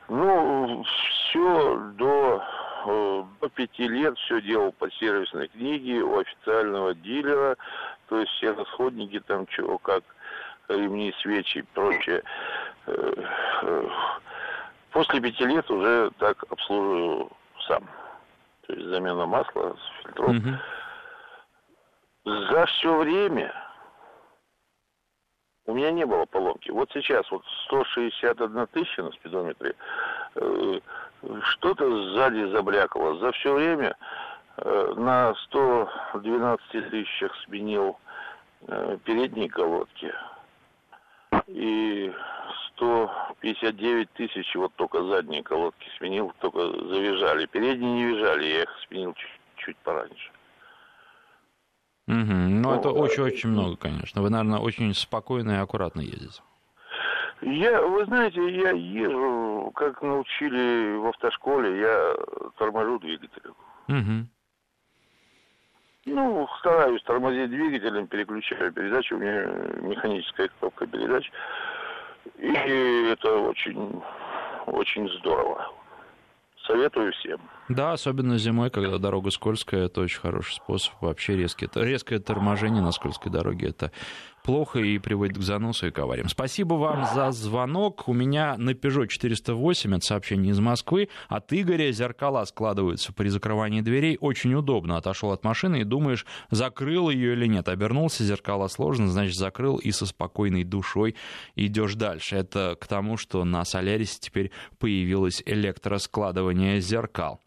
Ну, 0.09 0.83
все 0.83 1.75
до 1.95 2.43
до 2.85 3.49
пяти 3.53 3.87
лет 3.87 4.17
все 4.19 4.41
делал 4.41 4.71
по 4.71 4.89
сервисной 4.91 5.47
книге 5.49 6.01
у 6.01 6.19
официального 6.19 6.93
дилера, 6.93 7.57
то 8.07 8.19
есть 8.19 8.31
все 8.33 8.51
расходники 8.53 9.19
там 9.19 9.47
чего, 9.47 9.77
как 9.77 10.03
ремни, 10.67 11.13
свечи 11.21 11.59
и 11.59 11.61
прочее. 11.73 12.23
Э, 12.87 13.13
э, 13.61 13.89
после 14.91 15.21
пяти 15.21 15.45
лет 15.45 15.69
уже 15.69 16.11
так 16.17 16.43
обслуживаю 16.49 17.31
сам. 17.67 17.87
То 18.67 18.73
есть 18.73 18.87
замена 18.87 19.25
масла, 19.25 19.75
фильтров. 20.03 20.29
Угу. 20.29 20.49
За 22.25 22.65
все 22.65 22.97
время 22.97 23.53
у 25.71 25.73
меня 25.73 25.91
не 25.91 26.05
было 26.05 26.25
поломки. 26.25 26.69
Вот 26.69 26.91
сейчас 26.93 27.29
вот 27.31 27.43
161 27.65 28.67
тысяча 28.67 29.03
на 29.03 29.11
спидометре, 29.11 29.75
э, 30.35 30.79
что-то 31.43 32.13
сзади 32.13 32.51
забрякало. 32.51 33.17
За 33.19 33.31
все 33.31 33.53
время 33.53 33.95
э, 34.57 34.93
на 34.97 35.33
112 35.45 36.89
тысячах 36.89 37.33
сменил 37.45 37.97
э, 38.67 38.97
передние 39.05 39.49
колодки. 39.49 40.13
И 41.47 42.13
159 42.75 44.11
тысяч 44.11 44.53
вот 44.55 44.73
только 44.75 45.01
задние 45.03 45.41
колодки 45.41 45.87
сменил, 45.97 46.33
только 46.39 46.59
завизжали. 46.67 47.45
Передние 47.45 47.93
не 47.93 48.05
визжали, 48.05 48.45
я 48.45 48.63
их 48.63 48.69
сменил 48.87 49.13
чуть, 49.13 49.39
чуть 49.55 49.77
пораньше. 49.77 50.31
Угу. 52.11 52.33
Ну, 52.33 52.73
это 52.75 52.89
очень-очень 52.89 53.49
много, 53.49 53.77
конечно. 53.77 54.21
Вы, 54.21 54.29
наверное, 54.29 54.59
очень 54.59 54.93
спокойно 54.93 55.51
и 55.51 55.55
аккуратно 55.55 56.01
ездите. 56.01 56.41
Я, 57.41 57.81
вы 57.81 58.05
знаете, 58.05 58.41
я 58.53 58.71
езжу, 58.71 59.71
как 59.73 60.01
научили 60.01 60.97
в 60.97 61.07
автошколе, 61.07 61.79
я 61.79 62.15
торможу 62.57 62.99
двигателем. 62.99 63.55
Угу. 63.87 64.27
Ну, 66.07 66.47
стараюсь 66.59 67.01
тормозить 67.03 67.49
двигателем, 67.49 68.07
переключаю 68.07 68.73
передачу, 68.73 69.15
у 69.15 69.19
меня 69.19 69.45
механическая 69.81 70.49
коробка 70.59 70.87
передач. 70.87 71.31
И 72.37 73.07
это 73.09 73.37
очень, 73.37 74.01
очень 74.65 75.09
здорово. 75.19 75.71
Советую 76.67 77.13
всем. 77.13 77.39
Да, 77.75 77.93
особенно 77.93 78.37
зимой, 78.37 78.69
когда 78.69 78.97
дорога 78.97 79.31
скользкая, 79.31 79.85
это 79.85 80.01
очень 80.01 80.19
хороший 80.19 80.53
способ. 80.53 80.93
Вообще 81.01 81.35
резкое, 81.35 81.69
резкое 81.75 82.19
торможение 82.19 82.81
на 82.81 82.91
скользкой 82.91 83.31
дороге 83.31 83.69
это 83.69 83.91
плохо 84.43 84.79
и 84.79 84.97
приводит 84.97 85.37
к 85.37 85.41
заносу 85.41 85.87
и 85.87 85.91
к 85.91 85.99
авариям. 85.99 86.29
Спасибо 86.29 86.75
вам 86.75 87.07
за 87.13 87.31
звонок. 87.31 88.07
У 88.07 88.13
меня 88.13 88.55
на 88.57 88.71
Peugeot 88.71 89.07
408, 89.07 89.95
это 89.95 90.05
сообщение 90.05 90.51
из 90.51 90.59
Москвы, 90.59 91.09
от 91.27 91.51
Игоря 91.53 91.91
зеркала 91.91 92.43
складываются 92.45 93.13
при 93.13 93.29
закрывании 93.29 93.81
дверей. 93.81 94.17
Очень 94.19 94.53
удобно. 94.53 94.97
Отошел 94.97 95.31
от 95.31 95.43
машины 95.43 95.81
и 95.81 95.83
думаешь, 95.83 96.25
закрыл 96.49 97.09
ее 97.09 97.33
или 97.33 97.47
нет. 97.47 97.67
Обернулся, 97.67 98.23
зеркала 98.23 98.67
сложно, 98.67 99.07
значит, 99.07 99.35
закрыл 99.35 99.77
и 99.77 99.91
со 99.91 100.05
спокойной 100.05 100.63
душой 100.63 101.15
идешь 101.55 101.95
дальше. 101.95 102.35
Это 102.35 102.77
к 102.79 102.87
тому, 102.87 103.17
что 103.17 103.43
на 103.43 103.65
Солярисе 103.65 104.17
теперь 104.19 104.51
появилось 104.79 105.43
электроскладывание 105.45 106.79
зеркал. 106.81 107.39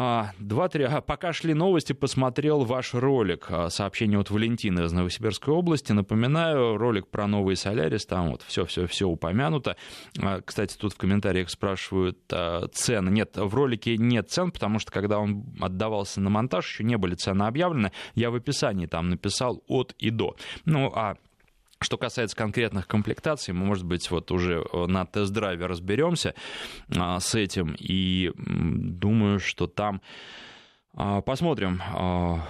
А, 0.00 0.30
два-три. 0.38 0.86
Пока 1.04 1.32
шли 1.32 1.54
новости, 1.54 1.92
посмотрел 1.92 2.60
ваш 2.64 2.94
ролик. 2.94 3.46
А, 3.48 3.68
сообщение 3.68 4.20
от 4.20 4.30
Валентины 4.30 4.84
из 4.84 4.92
Новосибирской 4.92 5.52
области. 5.52 5.90
Напоминаю, 5.90 6.76
ролик 6.76 7.08
про 7.08 7.26
новый 7.26 7.56
Солярис. 7.56 8.06
Там 8.06 8.30
вот 8.30 8.42
все-все-все 8.42 9.08
упомянуто. 9.08 9.76
А, 10.22 10.40
кстати, 10.40 10.76
тут 10.76 10.92
в 10.92 10.96
комментариях 10.96 11.50
спрашивают 11.50 12.18
цены. 12.72 13.10
Нет, 13.10 13.36
в 13.36 13.52
ролике 13.52 13.96
нет 13.96 14.30
цен, 14.30 14.52
потому 14.52 14.78
что 14.78 14.92
когда 14.92 15.18
он 15.18 15.44
отдавался 15.60 16.20
на 16.20 16.30
монтаж, 16.30 16.64
еще 16.64 16.84
не 16.84 16.96
были 16.96 17.16
цены 17.16 17.42
объявлены. 17.42 17.90
Я 18.14 18.30
в 18.30 18.36
описании 18.36 18.86
там 18.86 19.08
написал 19.08 19.64
от 19.66 19.96
и 19.98 20.10
до. 20.10 20.36
Ну, 20.64 20.92
а 20.94 21.16
что 21.80 21.96
касается 21.96 22.36
конкретных 22.36 22.86
комплектаций, 22.86 23.54
мы, 23.54 23.64
может 23.64 23.84
быть, 23.84 24.10
вот 24.10 24.30
уже 24.30 24.64
э, 24.72 24.86
на 24.86 25.06
тест-драйве 25.06 25.66
разберемся 25.66 26.34
а, 26.96 27.20
с 27.20 27.34
этим, 27.34 27.76
и 27.78 28.32
думаю, 28.36 29.38
что 29.38 29.66
там 29.66 30.00
посмотрим. 31.24 31.80
А, 31.94 32.40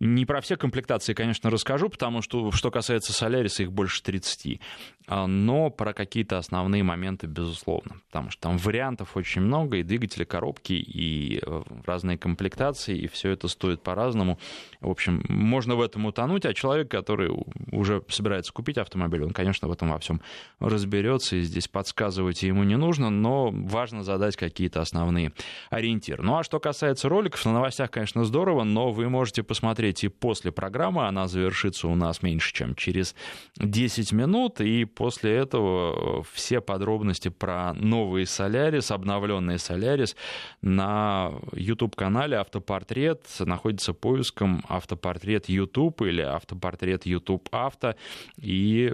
не 0.00 0.24
про 0.24 0.40
все 0.40 0.56
комплектации, 0.56 1.12
конечно, 1.12 1.50
расскажу, 1.50 1.90
потому 1.90 2.22
что, 2.22 2.50
что 2.50 2.70
касается 2.70 3.12
Solaris, 3.12 3.62
их 3.62 3.72
больше 3.72 4.02
30. 4.02 4.60
А, 5.06 5.26
но 5.26 5.70
про 5.70 5.92
какие-то 5.92 6.38
основные 6.38 6.82
моменты, 6.82 7.26
безусловно. 7.26 7.96
Потому 8.06 8.30
что 8.30 8.42
там 8.42 8.58
вариантов 8.58 9.16
очень 9.16 9.42
много, 9.42 9.78
и 9.78 9.82
двигатели, 9.82 10.24
коробки, 10.24 10.72
и 10.72 11.42
э, 11.44 11.62
разные 11.84 12.16
комплектации, 12.16 12.96
и 12.96 13.08
все 13.08 13.30
это 13.30 13.48
стоит 13.48 13.82
по-разному. 13.82 14.38
В 14.80 14.88
общем, 14.88 15.22
можно 15.28 15.74
в 15.74 15.82
этом 15.82 16.06
утонуть, 16.06 16.46
а 16.46 16.54
человек, 16.54 16.90
который 16.90 17.30
уже 17.72 18.02
собирается 18.08 18.52
купить 18.52 18.78
автомобиль, 18.78 19.24
он, 19.24 19.32
конечно, 19.32 19.68
в 19.68 19.72
этом 19.72 19.90
во 19.90 19.98
всем 19.98 20.22
разберется, 20.60 21.36
и 21.36 21.42
здесь 21.42 21.68
подсказывать 21.68 22.42
ему 22.44 22.62
не 22.62 22.76
нужно, 22.76 23.10
но 23.10 23.50
важно 23.50 24.04
задать 24.04 24.36
какие-то 24.36 24.80
основные 24.80 25.32
ориентиры. 25.70 26.22
Ну 26.22 26.38
а 26.38 26.44
что 26.44 26.60
касается 26.60 27.08
роликов, 27.08 27.44
на 27.44 27.52
новостях 27.52 27.89
конечно, 27.90 28.24
здорово, 28.24 28.64
но 28.64 28.92
вы 28.92 29.08
можете 29.08 29.42
посмотреть 29.42 30.04
и 30.04 30.08
после 30.08 30.52
программы. 30.52 31.06
Она 31.06 31.28
завершится 31.28 31.88
у 31.88 31.94
нас 31.94 32.22
меньше, 32.22 32.52
чем 32.52 32.74
через 32.74 33.14
10 33.56 34.12
минут. 34.12 34.60
И 34.60 34.84
после 34.84 35.34
этого 35.36 36.24
все 36.32 36.60
подробности 36.60 37.28
про 37.28 37.74
новый 37.74 38.26
Солярис, 38.26 38.90
обновленный 38.90 39.58
Солярис 39.58 40.16
на 40.62 41.32
YouTube-канале 41.52 42.36
«Автопортрет». 42.36 43.26
Находится 43.40 43.92
поиском 43.92 44.64
«Автопортрет 44.68 45.48
YouTube» 45.48 46.02
или 46.02 46.22
«Автопортрет 46.22 47.06
YouTube 47.06 47.48
Авто». 47.52 47.94
И 48.38 48.92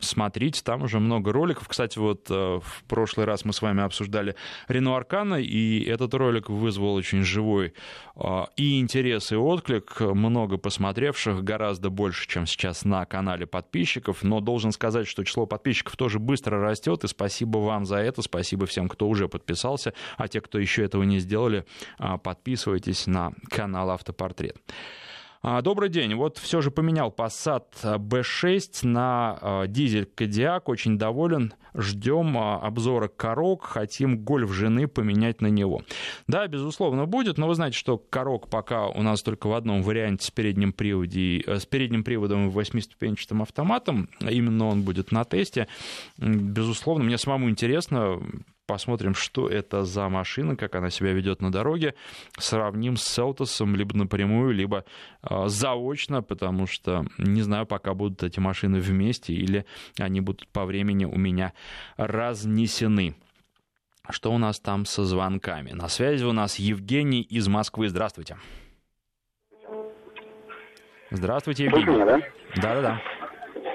смотрите, 0.00 0.62
там 0.62 0.82
уже 0.82 1.00
много 1.00 1.32
роликов. 1.32 1.68
Кстати, 1.68 1.98
вот 1.98 2.30
э, 2.30 2.34
в 2.34 2.84
прошлый 2.88 3.26
раз 3.26 3.44
мы 3.44 3.52
с 3.52 3.62
вами 3.62 3.82
обсуждали 3.82 4.34
Рену 4.68 4.94
Аркана, 4.94 5.36
и 5.36 5.82
этот 5.84 6.14
ролик 6.14 6.48
вызвал 6.48 6.94
очень 6.94 7.22
живой 7.22 7.74
э, 8.16 8.44
и 8.56 8.80
интерес, 8.80 9.32
и 9.32 9.36
отклик. 9.36 10.00
Много 10.00 10.56
посмотревших, 10.56 11.42
гораздо 11.42 11.90
больше, 11.90 12.28
чем 12.28 12.46
сейчас 12.46 12.84
на 12.84 13.04
канале 13.06 13.46
подписчиков. 13.46 14.22
Но 14.22 14.40
должен 14.40 14.72
сказать, 14.72 15.06
что 15.06 15.24
число 15.24 15.46
подписчиков 15.46 15.96
тоже 15.96 16.18
быстро 16.18 16.60
растет, 16.60 17.04
и 17.04 17.08
спасибо 17.08 17.58
вам 17.58 17.84
за 17.84 17.96
это, 17.96 18.22
спасибо 18.22 18.66
всем, 18.66 18.88
кто 18.88 19.08
уже 19.08 19.28
подписался, 19.28 19.94
а 20.16 20.28
те, 20.28 20.40
кто 20.40 20.58
еще 20.58 20.84
этого 20.84 21.02
не 21.02 21.18
сделали, 21.18 21.64
э, 21.98 22.18
подписывайтесь 22.22 23.06
на 23.06 23.32
канал 23.50 23.90
Автопортрет. 23.90 24.56
А, 25.40 25.62
добрый 25.62 25.88
день. 25.88 26.14
Вот 26.14 26.38
все 26.38 26.60
же 26.60 26.70
поменял 26.70 27.14
Passat 27.16 27.64
B6 27.82 28.86
на 28.86 29.38
а, 29.40 29.66
дизель 29.66 30.06
Кодиак. 30.06 30.68
Очень 30.68 30.98
доволен. 30.98 31.54
Ждем 31.74 32.36
а, 32.36 32.56
обзора 32.56 33.08
корок. 33.08 33.64
Хотим 33.64 34.18
гольф 34.18 34.52
жены 34.52 34.88
поменять 34.88 35.40
на 35.40 35.46
него. 35.46 35.82
Да, 36.26 36.46
безусловно, 36.48 37.06
будет. 37.06 37.38
Но 37.38 37.46
вы 37.46 37.54
знаете, 37.54 37.78
что 37.78 37.98
корок 37.98 38.50
пока 38.50 38.88
у 38.88 39.02
нас 39.02 39.22
только 39.22 39.46
в 39.46 39.54
одном 39.54 39.82
варианте 39.82 40.26
с 40.26 40.30
передним, 40.30 40.72
приводе, 40.72 41.40
э, 41.40 41.58
с 41.58 41.66
передним 41.66 42.02
приводом 42.02 42.48
и 42.48 42.50
восьмиступенчатым 42.50 43.42
автоматом. 43.42 44.08
Именно 44.20 44.66
он 44.66 44.82
будет 44.82 45.12
на 45.12 45.24
тесте. 45.24 45.68
Безусловно, 46.18 47.04
мне 47.04 47.16
самому 47.16 47.48
интересно 47.48 48.20
посмотрим, 48.68 49.14
что 49.14 49.48
это 49.48 49.82
за 49.82 50.08
машина, 50.08 50.54
как 50.54 50.76
она 50.76 50.90
себя 50.90 51.12
ведет 51.12 51.40
на 51.40 51.50
дороге, 51.50 51.94
сравним 52.38 52.96
с 52.96 53.02
Селтосом 53.02 53.74
либо 53.74 53.96
напрямую, 53.96 54.52
либо 54.52 54.84
э, 55.28 55.44
заочно, 55.46 56.22
потому 56.22 56.66
что 56.66 57.06
не 57.16 57.40
знаю, 57.40 57.66
пока 57.66 57.94
будут 57.94 58.22
эти 58.22 58.38
машины 58.38 58.78
вместе 58.78 59.32
или 59.32 59.64
они 59.98 60.20
будут 60.20 60.46
по 60.48 60.66
времени 60.66 61.06
у 61.06 61.16
меня 61.16 61.54
разнесены. 61.96 63.16
Что 64.10 64.32
у 64.32 64.38
нас 64.38 64.60
там 64.60 64.84
со 64.84 65.04
звонками? 65.04 65.72
На 65.72 65.88
связи 65.88 66.24
у 66.24 66.32
нас 66.32 66.58
Евгений 66.58 67.22
из 67.22 67.48
Москвы. 67.48 67.88
Здравствуйте. 67.88 68.36
Здравствуйте, 71.10 71.64
Евгений. 71.64 72.04
да? 72.04 72.20
Да-да-да. 72.56 73.00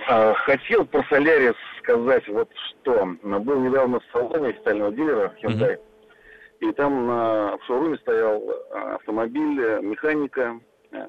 А, 0.07 0.33
хотел 0.35 0.85
про 0.85 1.03
Солярис 1.09 1.55
сказать 1.84 2.27
вот 2.29 2.49
что. 2.55 3.05
Был 3.21 3.59
недавно 3.59 3.99
в 3.99 4.05
салоне 4.11 4.49
официального 4.49 4.91
дилера 4.91 5.34
Hyundai. 5.41 5.75
Mm-hmm. 5.75 6.69
И 6.69 6.71
там 6.73 7.07
на, 7.07 7.57
в 7.57 7.63
шоуруме 7.65 7.97
стоял 7.97 8.41
а, 8.71 8.95
автомобиль 8.95 9.61
э, 9.61 9.81
механика 9.81 10.59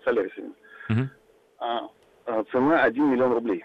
Солярис. 0.05 0.33
Mm-hmm. 0.91 1.09
А, 1.61 1.89
а, 2.27 2.45
цена 2.51 2.83
1 2.83 3.11
миллион 3.11 3.33
рублей. 3.35 3.65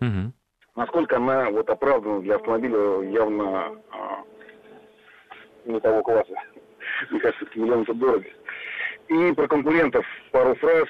Mm-hmm. 0.00 0.32
Насколько 0.74 1.16
она 1.16 1.50
вот 1.50 1.70
оправдана 1.70 2.20
для 2.22 2.36
автомобиля 2.36 3.02
явно 3.02 3.80
а, 3.92 4.24
не 5.64 5.78
того 5.80 6.02
класса. 6.02 6.34
Мне 7.10 7.20
кажется, 7.20 7.46
миллион 7.54 7.82
это 7.82 7.94
дорого. 7.94 8.26
И 9.08 9.32
про 9.32 9.46
конкурентов 9.46 10.04
пару 10.32 10.54
фраз. 10.56 10.88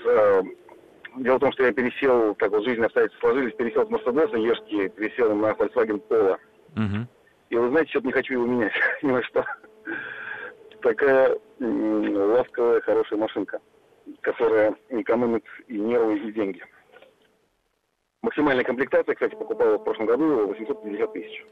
Дело 1.18 1.36
в 1.36 1.40
том, 1.40 1.52
что 1.52 1.64
я 1.64 1.72
пересел, 1.72 2.34
так 2.36 2.50
вот 2.50 2.64
жизнь 2.64 2.82
обстоятельства 2.82 3.28
сложились, 3.28 3.54
пересел 3.54 3.86
с 3.86 3.90
Мерседеса 3.90 4.36
Ешки, 4.36 4.88
пересел 4.88 5.34
на 5.34 5.46
Volkswagen 5.50 6.00
Polo. 6.08 6.38
Угу. 6.76 7.06
И 7.50 7.56
вы 7.56 7.68
знаете, 7.70 7.90
что-то 7.90 8.06
не 8.06 8.12
хочу 8.12 8.34
его 8.34 8.46
менять, 8.46 8.72
ни 9.02 9.10
на 9.10 9.22
что. 9.22 9.44
Такая 10.80 11.36
ласковая, 11.58 12.80
хорошая 12.82 13.18
машинка, 13.18 13.60
которая 14.20 14.76
экономит 14.90 15.44
и 15.66 15.78
нервы, 15.78 16.18
и 16.18 16.32
деньги. 16.32 16.62
Максимальная 18.22 18.64
комплектация, 18.64 19.14
кстати, 19.14 19.34
покупал 19.34 19.78
в 19.78 19.84
прошлом 19.84 20.06
году 20.06 20.46
850 20.46 21.12
тысяч. 21.12 21.44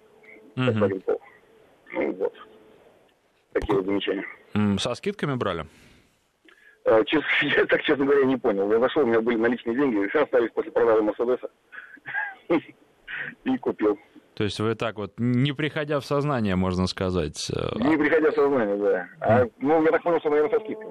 Polo. 0.55 1.21
Ну 1.93 2.13
вот. 2.13 2.35
Такие 3.53 3.77
вот 3.77 3.87
замечания. 3.87 4.25
Со 4.79 4.95
скидками 4.95 5.35
брали? 5.35 5.67
Э, 6.87 7.03
честно, 7.05 7.27
я 7.43 7.67
так, 7.67 7.83
честно 7.83 8.05
говоря, 8.05 8.25
не 8.25 8.37
понял. 8.37 8.71
Я 8.71 8.79
зашел, 8.79 9.03
у 9.03 9.07
меня 9.07 9.21
были 9.21 9.37
наличные 9.37 9.77
деньги, 9.77 10.07
все 10.09 10.23
остались 10.23 10.51
после 10.53 10.71
продажи 10.71 11.03
Мерседеса. 11.03 11.51
И 13.45 13.59
купил. 13.59 13.99
То 14.35 14.45
есть 14.45 14.61
вы 14.61 14.75
так 14.75 14.97
вот, 14.97 15.15
не 15.19 15.53
приходя 15.53 15.99
в 15.99 16.05
сознание, 16.05 16.55
можно 16.55 16.87
сказать. 16.87 17.51
Э, 17.51 17.77
не 17.77 17.97
приходя 17.97 18.31
в 18.31 18.35
сознание, 18.35 18.77
да. 18.77 19.09
А, 19.21 19.47
ну, 19.59 19.83
я 19.83 19.91
так 19.91 20.03
понял, 20.03 20.21
что, 20.21 20.31
наверное, 20.31 20.59
со 20.59 20.65
скидкой. 20.65 20.89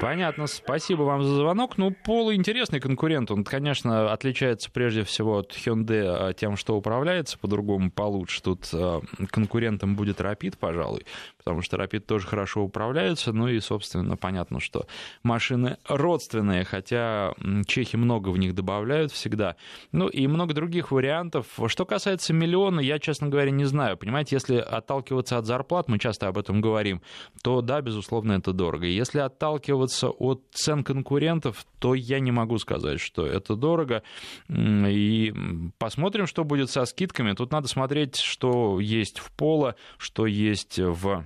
Понятно, 0.00 0.46
спасибо 0.46 1.02
вам 1.02 1.22
за 1.22 1.34
звонок. 1.34 1.76
Ну, 1.76 1.90
Пол 1.90 2.32
интересный 2.32 2.80
конкурент. 2.80 3.30
Он, 3.30 3.44
конечно, 3.44 4.10
отличается 4.10 4.70
прежде 4.70 5.04
всего 5.04 5.40
от 5.40 5.52
Hyundai 5.52 6.32
тем, 6.32 6.56
что 6.56 6.74
управляется 6.74 7.38
по-другому 7.38 7.90
получше. 7.90 8.42
Тут 8.42 8.70
э, 8.72 9.00
конкурентом 9.30 9.96
будет 9.96 10.22
Rapid, 10.22 10.56
пожалуй, 10.58 11.04
потому 11.36 11.60
что 11.60 11.76
Rapid 11.76 12.00
тоже 12.00 12.26
хорошо 12.26 12.62
управляется. 12.62 13.34
Ну 13.34 13.48
и, 13.48 13.60
собственно, 13.60 14.16
понятно, 14.16 14.58
что 14.58 14.86
машины 15.22 15.76
родственные, 15.86 16.64
хотя 16.64 17.34
чехи 17.66 17.96
много 17.96 18.30
в 18.30 18.38
них 18.38 18.54
добавляют 18.54 19.12
всегда. 19.12 19.56
Ну 19.92 20.08
и 20.08 20.26
много 20.26 20.54
других 20.54 20.92
вариантов. 20.92 21.46
Что 21.66 21.84
касается 21.84 22.32
миллиона, 22.32 22.80
я, 22.80 22.98
честно 22.98 23.28
говоря, 23.28 23.50
не 23.50 23.66
знаю. 23.66 23.98
Понимаете, 23.98 24.36
если 24.36 24.56
отталкиваться 24.56 25.36
от 25.36 25.44
зарплат, 25.44 25.88
мы 25.88 25.98
часто 25.98 26.28
об 26.28 26.38
этом 26.38 26.62
говорим, 26.62 27.02
то 27.42 27.60
да, 27.60 27.82
безусловно, 27.82 28.32
это 28.32 28.54
дорого. 28.54 28.86
Если 28.86 29.18
отталкиваться 29.18 29.89
отталкиваться 29.90 30.10
от 30.10 30.42
цен 30.52 30.84
конкурентов, 30.84 31.66
то 31.78 31.94
я 31.94 32.20
не 32.20 32.30
могу 32.30 32.58
сказать, 32.58 33.00
что 33.00 33.26
это 33.26 33.56
дорого. 33.56 34.02
И 34.48 35.34
посмотрим, 35.78 36.26
что 36.26 36.44
будет 36.44 36.70
со 36.70 36.84
скидками. 36.84 37.32
Тут 37.32 37.52
надо 37.52 37.68
смотреть, 37.68 38.16
что 38.16 38.80
есть 38.80 39.18
в 39.18 39.30
Поло, 39.32 39.74
что 39.98 40.26
есть 40.26 40.78
в 40.78 41.24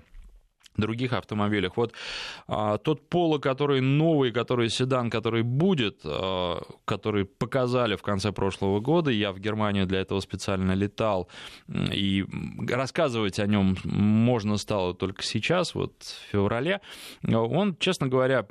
других 0.76 1.12
автомобилях. 1.12 1.76
Вот 1.76 1.92
а, 2.46 2.78
тот 2.78 3.08
Поло, 3.08 3.38
который 3.38 3.80
новый, 3.80 4.32
который 4.32 4.68
седан, 4.68 5.10
который 5.10 5.42
будет, 5.42 6.00
а, 6.04 6.62
который 6.84 7.24
показали 7.24 7.96
в 7.96 8.02
конце 8.02 8.32
прошлого 8.32 8.80
года, 8.80 9.10
я 9.10 9.32
в 9.32 9.38
Германию 9.38 9.86
для 9.86 10.00
этого 10.00 10.20
специально 10.20 10.72
летал, 10.72 11.28
и 11.68 12.24
рассказывать 12.68 13.38
о 13.38 13.46
нем 13.46 13.76
можно 13.84 14.56
стало 14.56 14.94
только 14.94 15.22
сейчас, 15.22 15.74
вот 15.74 16.02
в 16.02 16.32
феврале, 16.32 16.80
он, 17.22 17.76
честно 17.76 18.08
говоря, 18.08 18.46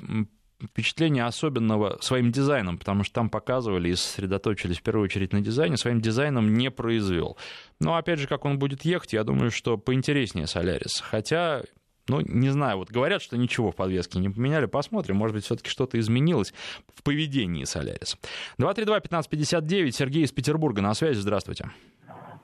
впечатление 0.62 1.24
особенного 1.24 1.98
своим 2.00 2.32
дизайном, 2.32 2.78
потому 2.78 3.04
что 3.04 3.14
там 3.14 3.30
показывали 3.30 3.90
и 3.90 3.94
сосредоточились 3.94 4.78
в 4.78 4.82
первую 4.82 5.04
очередь 5.04 5.32
на 5.32 5.40
дизайне, 5.40 5.76
своим 5.76 6.00
дизайном 6.00 6.54
не 6.54 6.70
произвел. 6.70 7.36
Но 7.80 7.96
опять 7.96 8.18
же, 8.18 8.26
как 8.26 8.44
он 8.44 8.58
будет 8.58 8.84
ехать, 8.84 9.12
я 9.12 9.24
думаю, 9.24 9.50
что 9.50 9.76
поинтереснее 9.76 10.46
Солярис. 10.46 11.00
Хотя 11.00 11.62
ну, 12.08 12.20
не 12.20 12.50
знаю, 12.50 12.78
вот 12.78 12.90
говорят, 12.90 13.22
что 13.22 13.36
ничего 13.36 13.70
в 13.70 13.76
подвеске 13.76 14.18
не 14.18 14.28
поменяли. 14.28 14.66
Посмотрим, 14.66 15.16
может 15.16 15.34
быть, 15.34 15.44
все-таки 15.44 15.70
что-то 15.70 15.98
изменилось 15.98 16.52
в 16.94 17.02
поведении 17.02 17.64
Соляриса. 17.64 18.18
232-1559, 18.58 19.90
Сергей 19.90 20.24
из 20.24 20.32
Петербурга 20.32 20.82
на 20.82 20.94
связи, 20.94 21.18
здравствуйте. 21.18 21.70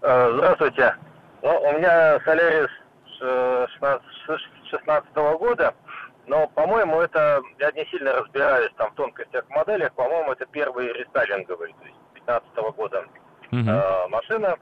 Э, 0.02 0.32
здравствуйте. 0.34 0.96
Ну, 1.42 1.60
у 1.60 1.78
меня 1.78 2.20
Солярис 2.24 2.70
16 4.70 5.14
года, 5.38 5.74
но, 6.26 6.46
по-моему, 6.48 7.00
это, 7.00 7.42
я 7.58 7.70
не 7.72 7.84
сильно 7.86 8.12
разбираюсь 8.12 8.70
там 8.76 8.90
в 8.92 8.94
тонкостях 8.94 9.48
моделях, 9.50 9.92
по-моему, 9.94 10.32
это 10.32 10.46
первый 10.46 10.92
рестайлинговый, 10.92 11.74
то 11.78 11.84
есть 11.84 11.96
15 12.14 12.76
года 12.76 13.04
угу. 13.50 13.58
э, 13.58 14.08
машина. 14.08 14.56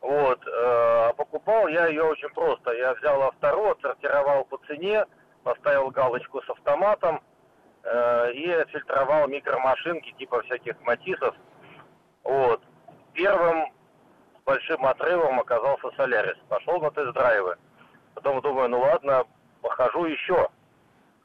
Вот, 0.00 0.40
э, 0.46 1.12
покупал 1.16 1.68
я 1.68 1.86
ее 1.86 2.04
очень 2.04 2.30
просто. 2.30 2.72
Я 2.72 2.94
взял 2.94 3.22
автору, 3.22 3.70
отсортировал 3.70 4.44
по 4.44 4.58
цене, 4.66 5.04
поставил 5.42 5.90
галочку 5.90 6.40
с 6.42 6.48
автоматом 6.48 7.20
э, 7.82 8.32
и 8.32 8.50
отфильтровал 8.50 9.28
микромашинки 9.28 10.12
типа 10.12 10.42
всяких 10.42 10.80
матисов. 10.82 11.34
Вот. 12.24 12.62
Первым 13.12 13.72
большим 14.46 14.86
отрывом 14.86 15.38
оказался 15.40 15.90
Солярис. 15.96 16.38
Пошел 16.48 16.80
на 16.80 16.90
тест-драйвы. 16.90 17.56
Потом 18.14 18.40
думаю, 18.40 18.70
ну 18.70 18.80
ладно, 18.80 19.24
похожу 19.60 20.06
еще. 20.06 20.48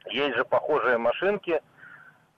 Есть 0.08 0.36
же 0.36 0.44
похожие 0.44 0.98
машинки. 0.98 1.62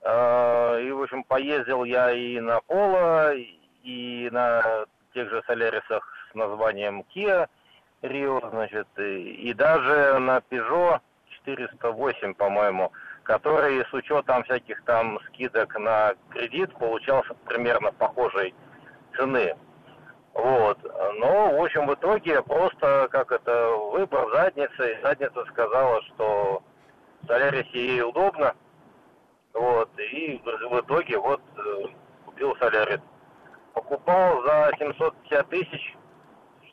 Э, 0.02 0.82
и, 0.84 0.92
в 0.92 1.02
общем, 1.02 1.24
поездил 1.24 1.84
я 1.84 2.12
и 2.12 2.40
на 2.40 2.62
Поло, 2.62 3.34
и 3.34 4.30
на 4.32 4.86
тех 5.16 5.32
же 5.32 5.42
Солярисах 5.48 6.17
названием 6.38 7.04
Kia 7.14 7.48
Rio, 8.02 8.50
значит, 8.50 8.88
и, 8.98 9.50
и 9.50 9.54
даже 9.54 10.18
на 10.20 10.38
Peugeot 10.50 11.00
408, 11.46 12.34
по-моему, 12.36 12.92
который 13.24 13.84
с 13.86 13.94
учетом 13.94 14.44
всяких 14.44 14.84
там 14.84 15.20
скидок 15.28 15.78
на 15.80 16.14
кредит 16.30 16.74
получался 16.76 17.34
примерно 17.46 17.92
похожей 17.92 18.54
цены. 19.16 19.56
Вот. 20.34 20.78
Но, 21.16 21.58
в 21.58 21.64
общем, 21.64 21.88
в 21.88 21.96
итоге 21.96 22.42
просто, 22.44 23.08
как 23.12 23.32
это, 23.32 23.72
выбор 23.92 24.30
задницы. 24.32 24.94
И 24.94 25.02
задница 25.02 25.44
сказала, 25.46 26.02
что 26.04 26.62
в 27.24 27.28
Солярисе 27.28 27.70
ей 27.74 28.02
удобно. 28.04 28.54
Вот. 29.54 29.90
И 29.98 30.40
в 30.44 30.80
итоге 30.80 31.18
вот 31.18 31.42
э, 31.58 31.86
купил 32.26 32.56
Солярис. 32.58 33.02
Покупал 33.74 34.44
за 34.44 34.72
750 34.78 35.50
тысяч 35.50 35.96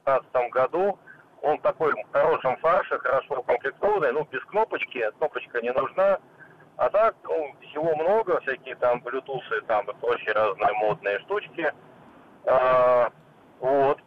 2016 0.05 0.51
году. 0.53 0.99
Он 1.43 1.59
такой 1.59 1.93
в 1.93 2.13
хорошем 2.13 2.57
фарше, 2.59 2.99
хорошо 2.99 3.41
укомплектованный, 3.41 4.13
ну, 4.13 4.27
без 4.31 4.43
кнопочки, 4.45 5.11
кнопочка 5.19 5.61
не 5.61 5.73
нужна. 5.73 6.19
А 6.77 6.89
так, 6.91 7.15
ну, 7.25 7.55
всего 7.61 7.95
много, 7.95 8.41
всякие 8.41 8.75
там 8.77 9.01
Bluetooth 9.01 9.61
там 9.67 9.89
и 9.89 9.95
прочие 9.95 10.33
разные 10.33 10.73
модные 10.73 11.19
штучки. 11.21 11.73
А, 12.47 13.11
вот. 13.61 13.99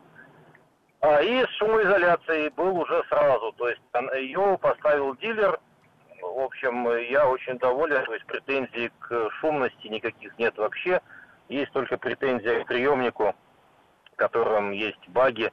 А, 1.02 1.22
и 1.22 1.46
с 1.46 1.50
шумоизоляцией 1.58 2.50
был 2.50 2.78
уже 2.80 3.04
сразу. 3.08 3.54
То 3.54 3.70
есть 3.70 3.82
ее 4.16 4.58
поставил 4.60 5.16
дилер. 5.16 5.60
В 6.22 6.40
общем, 6.42 6.90
я 7.10 7.28
очень 7.28 7.58
доволен. 7.60 8.04
То 8.06 8.14
есть 8.14 8.26
претензий 8.26 8.92
к 9.00 9.30
шумности 9.40 9.88
никаких 9.88 10.38
нет 10.38 10.58
вообще. 10.58 11.02
Есть 11.50 11.72
только 11.72 11.98
претензия 11.98 12.64
к 12.64 12.68
приемнику, 12.68 13.34
в 14.12 14.16
котором 14.18 14.72
есть 14.72 15.08
баги. 15.08 15.52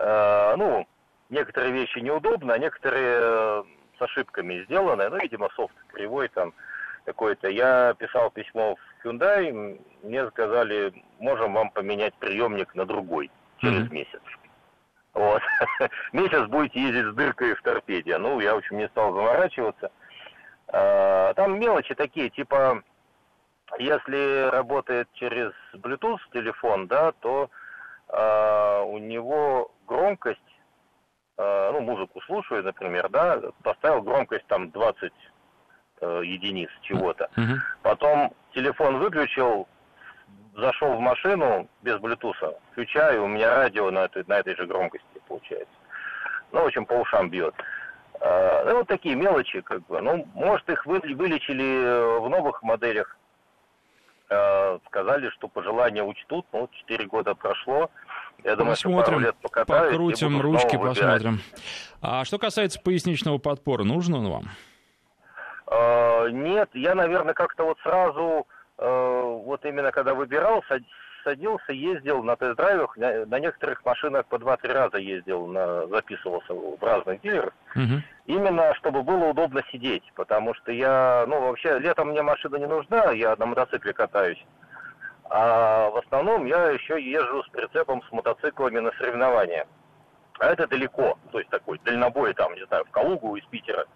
А, 0.00 0.56
ну, 0.56 0.86
некоторые 1.28 1.72
вещи 1.72 1.98
неудобны, 1.98 2.52
а 2.52 2.58
некоторые 2.58 3.18
э, 3.20 3.62
с 3.98 4.02
ошибками 4.02 4.64
сделаны. 4.64 5.08
Ну, 5.08 5.18
видимо, 5.18 5.48
софт 5.56 5.74
кривой 5.92 6.28
там 6.28 6.54
какой-то. 7.04 7.48
Я 7.48 7.94
писал 7.98 8.30
письмо 8.30 8.76
в 8.76 9.06
Hyundai, 9.06 9.80
мне 10.02 10.28
сказали, 10.28 10.92
можем 11.18 11.54
вам 11.54 11.70
поменять 11.70 12.14
приемник 12.14 12.74
на 12.74 12.84
другой 12.84 13.30
через 13.58 13.86
mm-hmm. 13.86 13.92
месяц. 13.92 14.20
Вот. 15.14 15.42
Месяц 16.12 16.46
будете 16.46 16.80
ездить 16.80 17.12
с 17.12 17.14
дыркой 17.14 17.54
в 17.54 17.62
торпеде. 17.62 18.18
Ну, 18.18 18.38
я, 18.40 18.54
в 18.54 18.58
общем, 18.58 18.78
не 18.78 18.88
стал 18.88 19.12
заморачиваться. 19.12 19.90
А, 20.68 21.34
там 21.34 21.58
мелочи 21.58 21.94
такие, 21.94 22.30
типа, 22.30 22.82
если 23.78 24.48
работает 24.50 25.08
через 25.14 25.52
Bluetooth 25.74 26.20
телефон, 26.32 26.86
да, 26.86 27.12
то 27.20 27.50
а, 28.08 28.82
у 28.82 28.98
него 28.98 29.72
громкость, 29.88 30.40
а, 31.36 31.72
ну, 31.72 31.80
музыку 31.80 32.20
слушаю, 32.22 32.62
например, 32.62 33.08
да, 33.08 33.40
поставил 33.62 34.02
громкость 34.02 34.46
там 34.46 34.70
20 34.70 35.12
э, 36.00 36.22
единиц 36.24 36.68
чего-то. 36.82 37.28
Потом 37.82 38.32
телефон 38.52 38.98
выключил, 38.98 39.66
зашел 40.56 40.94
в 40.94 41.00
машину 41.00 41.68
без 41.82 41.98
блютуса, 41.98 42.58
включаю, 42.72 43.24
у 43.24 43.28
меня 43.28 43.54
радио 43.54 43.90
на 43.90 44.04
этой, 44.04 44.24
на 44.26 44.34
этой 44.34 44.56
же 44.56 44.66
громкости 44.66 45.06
получается. 45.26 45.74
Ну, 46.52 46.62
в 46.62 46.66
общем, 46.66 46.86
по 46.86 46.94
ушам 46.94 47.30
бьет. 47.30 47.54
А, 48.20 48.64
ну, 48.64 48.78
вот 48.78 48.88
такие 48.88 49.14
мелочи, 49.14 49.60
как 49.60 49.86
бы. 49.86 50.00
Ну, 50.00 50.26
может, 50.34 50.68
их 50.68 50.86
вы, 50.86 50.98
вылечили 51.00 52.20
в 52.20 52.28
новых 52.28 52.62
моделях. 52.62 53.16
Сказали, 54.88 55.30
что 55.30 55.48
пожелания 55.48 56.02
учтут. 56.02 56.44
Ну, 56.52 56.68
4 56.70 57.06
года 57.06 57.34
прошло. 57.34 57.90
Я 58.44 58.56
думаю, 58.56 58.74
посмотрим, 58.74 59.20
лет 59.20 59.36
покатаюсь, 59.42 59.90
покрутим 59.90 60.40
ручки, 60.40 60.76
посмотрим. 60.76 61.40
А 62.00 62.24
что 62.24 62.38
касается 62.38 62.80
поясничного 62.80 63.38
подпора, 63.38 63.84
нужен 63.84 64.14
он 64.14 64.28
вам? 64.28 64.44
А, 65.66 66.28
нет, 66.28 66.70
я, 66.74 66.94
наверное, 66.94 67.34
как-то 67.34 67.64
вот 67.64 67.78
сразу 67.82 68.46
Э, 68.78 69.40
вот 69.44 69.64
именно 69.64 69.90
когда 69.90 70.14
выбирал, 70.14 70.62
садился, 71.24 71.72
ездил 71.72 72.22
на 72.22 72.36
тест-драйвах, 72.36 72.96
на, 72.96 73.40
некоторых 73.40 73.84
машинах 73.84 74.26
по 74.26 74.36
2-3 74.36 74.72
раза 74.72 74.98
ездил, 74.98 75.46
на, 75.46 75.86
записывался 75.88 76.54
в 76.54 76.78
разных 76.80 77.20
дилерах, 77.20 77.52
угу. 77.74 78.02
именно 78.26 78.72
чтобы 78.76 79.02
было 79.02 79.26
удобно 79.26 79.62
сидеть, 79.72 80.04
потому 80.14 80.54
что 80.54 80.70
я, 80.70 81.24
ну 81.26 81.40
вообще 81.40 81.78
летом 81.80 82.10
мне 82.10 82.22
машина 82.22 82.56
не 82.56 82.66
нужна, 82.66 83.10
я 83.10 83.34
на 83.36 83.46
мотоцикле 83.46 83.92
катаюсь, 83.92 84.42
а 85.30 85.90
в 85.90 85.96
основном 85.98 86.46
я 86.46 86.70
еще 86.70 87.00
езжу 87.00 87.42
с 87.44 87.48
прицепом 87.48 88.02
с 88.02 88.12
мотоциклами 88.12 88.78
на 88.78 88.92
соревнования. 88.92 89.66
А 90.38 90.46
это 90.46 90.66
далеко, 90.66 91.18
то 91.32 91.38
есть 91.38 91.50
такой 91.50 91.78
дальнобой 91.84 92.32
там, 92.34 92.54
не 92.54 92.64
знаю, 92.66 92.84
в 92.84 92.90
Калугу 92.90 93.36
из 93.36 93.44
Питера. 93.46 93.86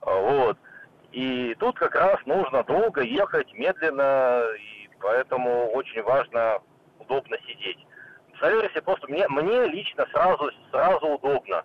Вот. 0.00 0.58
И 1.12 1.54
тут 1.60 1.78
как 1.78 1.94
раз 1.94 2.18
нужно 2.26 2.64
долго 2.64 3.02
ехать, 3.02 3.52
медленно, 3.54 4.44
и 4.58 4.88
поэтому 5.00 5.70
очень 5.72 6.02
важно 6.02 6.58
удобно 6.98 7.36
сидеть. 7.46 7.78
В 8.34 8.38
Солярисе 8.38 8.82
просто 8.82 9.06
мне, 9.08 9.28
мне 9.28 9.66
лично 9.66 10.06
сразу, 10.10 10.50
сразу 10.70 11.06
удобно. 11.06 11.64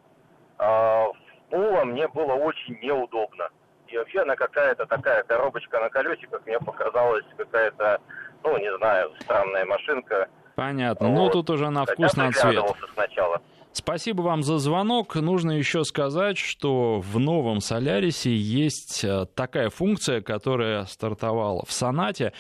А 0.60 1.06
в 1.06 1.50
Пула 1.50 1.86
мне 1.86 2.08
было 2.10 2.34
очень 2.34 2.78
неудобно. 2.82 3.50
И 3.88 3.98
вообще 3.98 4.22
она 4.22 4.36
какая-то 4.36 4.86
такая 4.86 5.24
коробочка 5.24 5.80
на 5.80 5.90
колесиках 5.90 6.46
мне 6.46 6.60
показалась 6.60 7.26
какая-то, 7.38 8.02
ну, 8.44 8.58
не 8.58 8.78
знаю, 8.78 9.12
странная 9.20 9.66
машинка. 9.66 10.28
Понятно. 10.56 11.10
Ну, 11.10 11.16
вот. 11.16 11.26
Ну, 11.26 11.30
тут 11.30 11.50
уже 11.52 11.70
на 11.70 11.86
вкус, 11.86 12.16
на 12.16 12.32
цвет. 12.32 12.66
сначала. 12.94 13.42
Спасибо 13.78 14.24
вам 14.24 14.42
за 14.42 14.58
звонок. 14.58 15.14
Нужно 15.16 15.52
еще 15.52 15.84
сказать, 15.84 16.40
что 16.40 17.00
в 17.00 17.20
новом 17.20 17.60
Солярисе 17.60 18.36
есть 18.36 19.04
э, 19.04 19.28
такая 19.36 19.70
функция, 19.70 20.22
которая 20.22 20.86
стартовала 20.86 21.64
в 21.64 21.72
Сонате. 21.72 22.34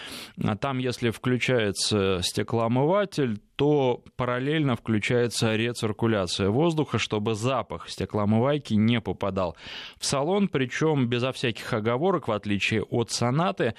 Там, 0.59 0.79
если 0.79 1.11
включается 1.11 2.21
стеклоомыватель, 2.23 3.39
то 3.57 4.03
параллельно 4.15 4.75
включается 4.75 5.55
рециркуляция 5.55 6.49
воздуха, 6.49 6.99
чтобы 6.99 7.33
запах 7.33 7.89
стеклоомывайки 7.89 8.75
не 8.75 9.01
попадал 9.01 9.57
в 9.97 10.05
салон, 10.05 10.47
причем 10.47 11.07
безо 11.07 11.31
всяких 11.31 11.73
оговорок, 11.73 12.27
в 12.27 12.31
отличие 12.31 12.83
от 12.83 13.09
сонаты, 13.11 13.73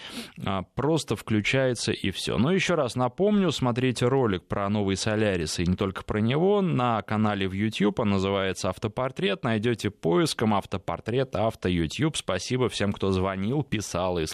а, 0.44 0.64
просто 0.74 1.14
включается 1.14 1.92
и 1.92 2.10
все. 2.10 2.38
Но 2.38 2.52
еще 2.52 2.74
раз 2.74 2.96
напомню, 2.96 3.52
смотрите 3.52 4.06
ролик 4.06 4.48
про 4.48 4.68
новый 4.68 4.96
Солярис 4.96 5.60
и 5.60 5.66
не 5.66 5.76
только 5.76 6.02
про 6.02 6.20
него 6.20 6.60
на 6.60 7.00
канале 7.02 7.48
в 7.48 7.52
YouTube, 7.52 8.00
он 8.00 8.10
называется 8.10 8.70
«Автопортрет», 8.70 9.44
найдете 9.44 9.90
поиском 9.90 10.54
«Автопортрет», 10.54 11.36
«Авто 11.36 11.68
YouTube». 11.68 12.16
Спасибо 12.16 12.68
всем, 12.68 12.92
кто 12.92 13.12
звонил, 13.12 13.62
писал 13.62 14.18
и 14.18 14.26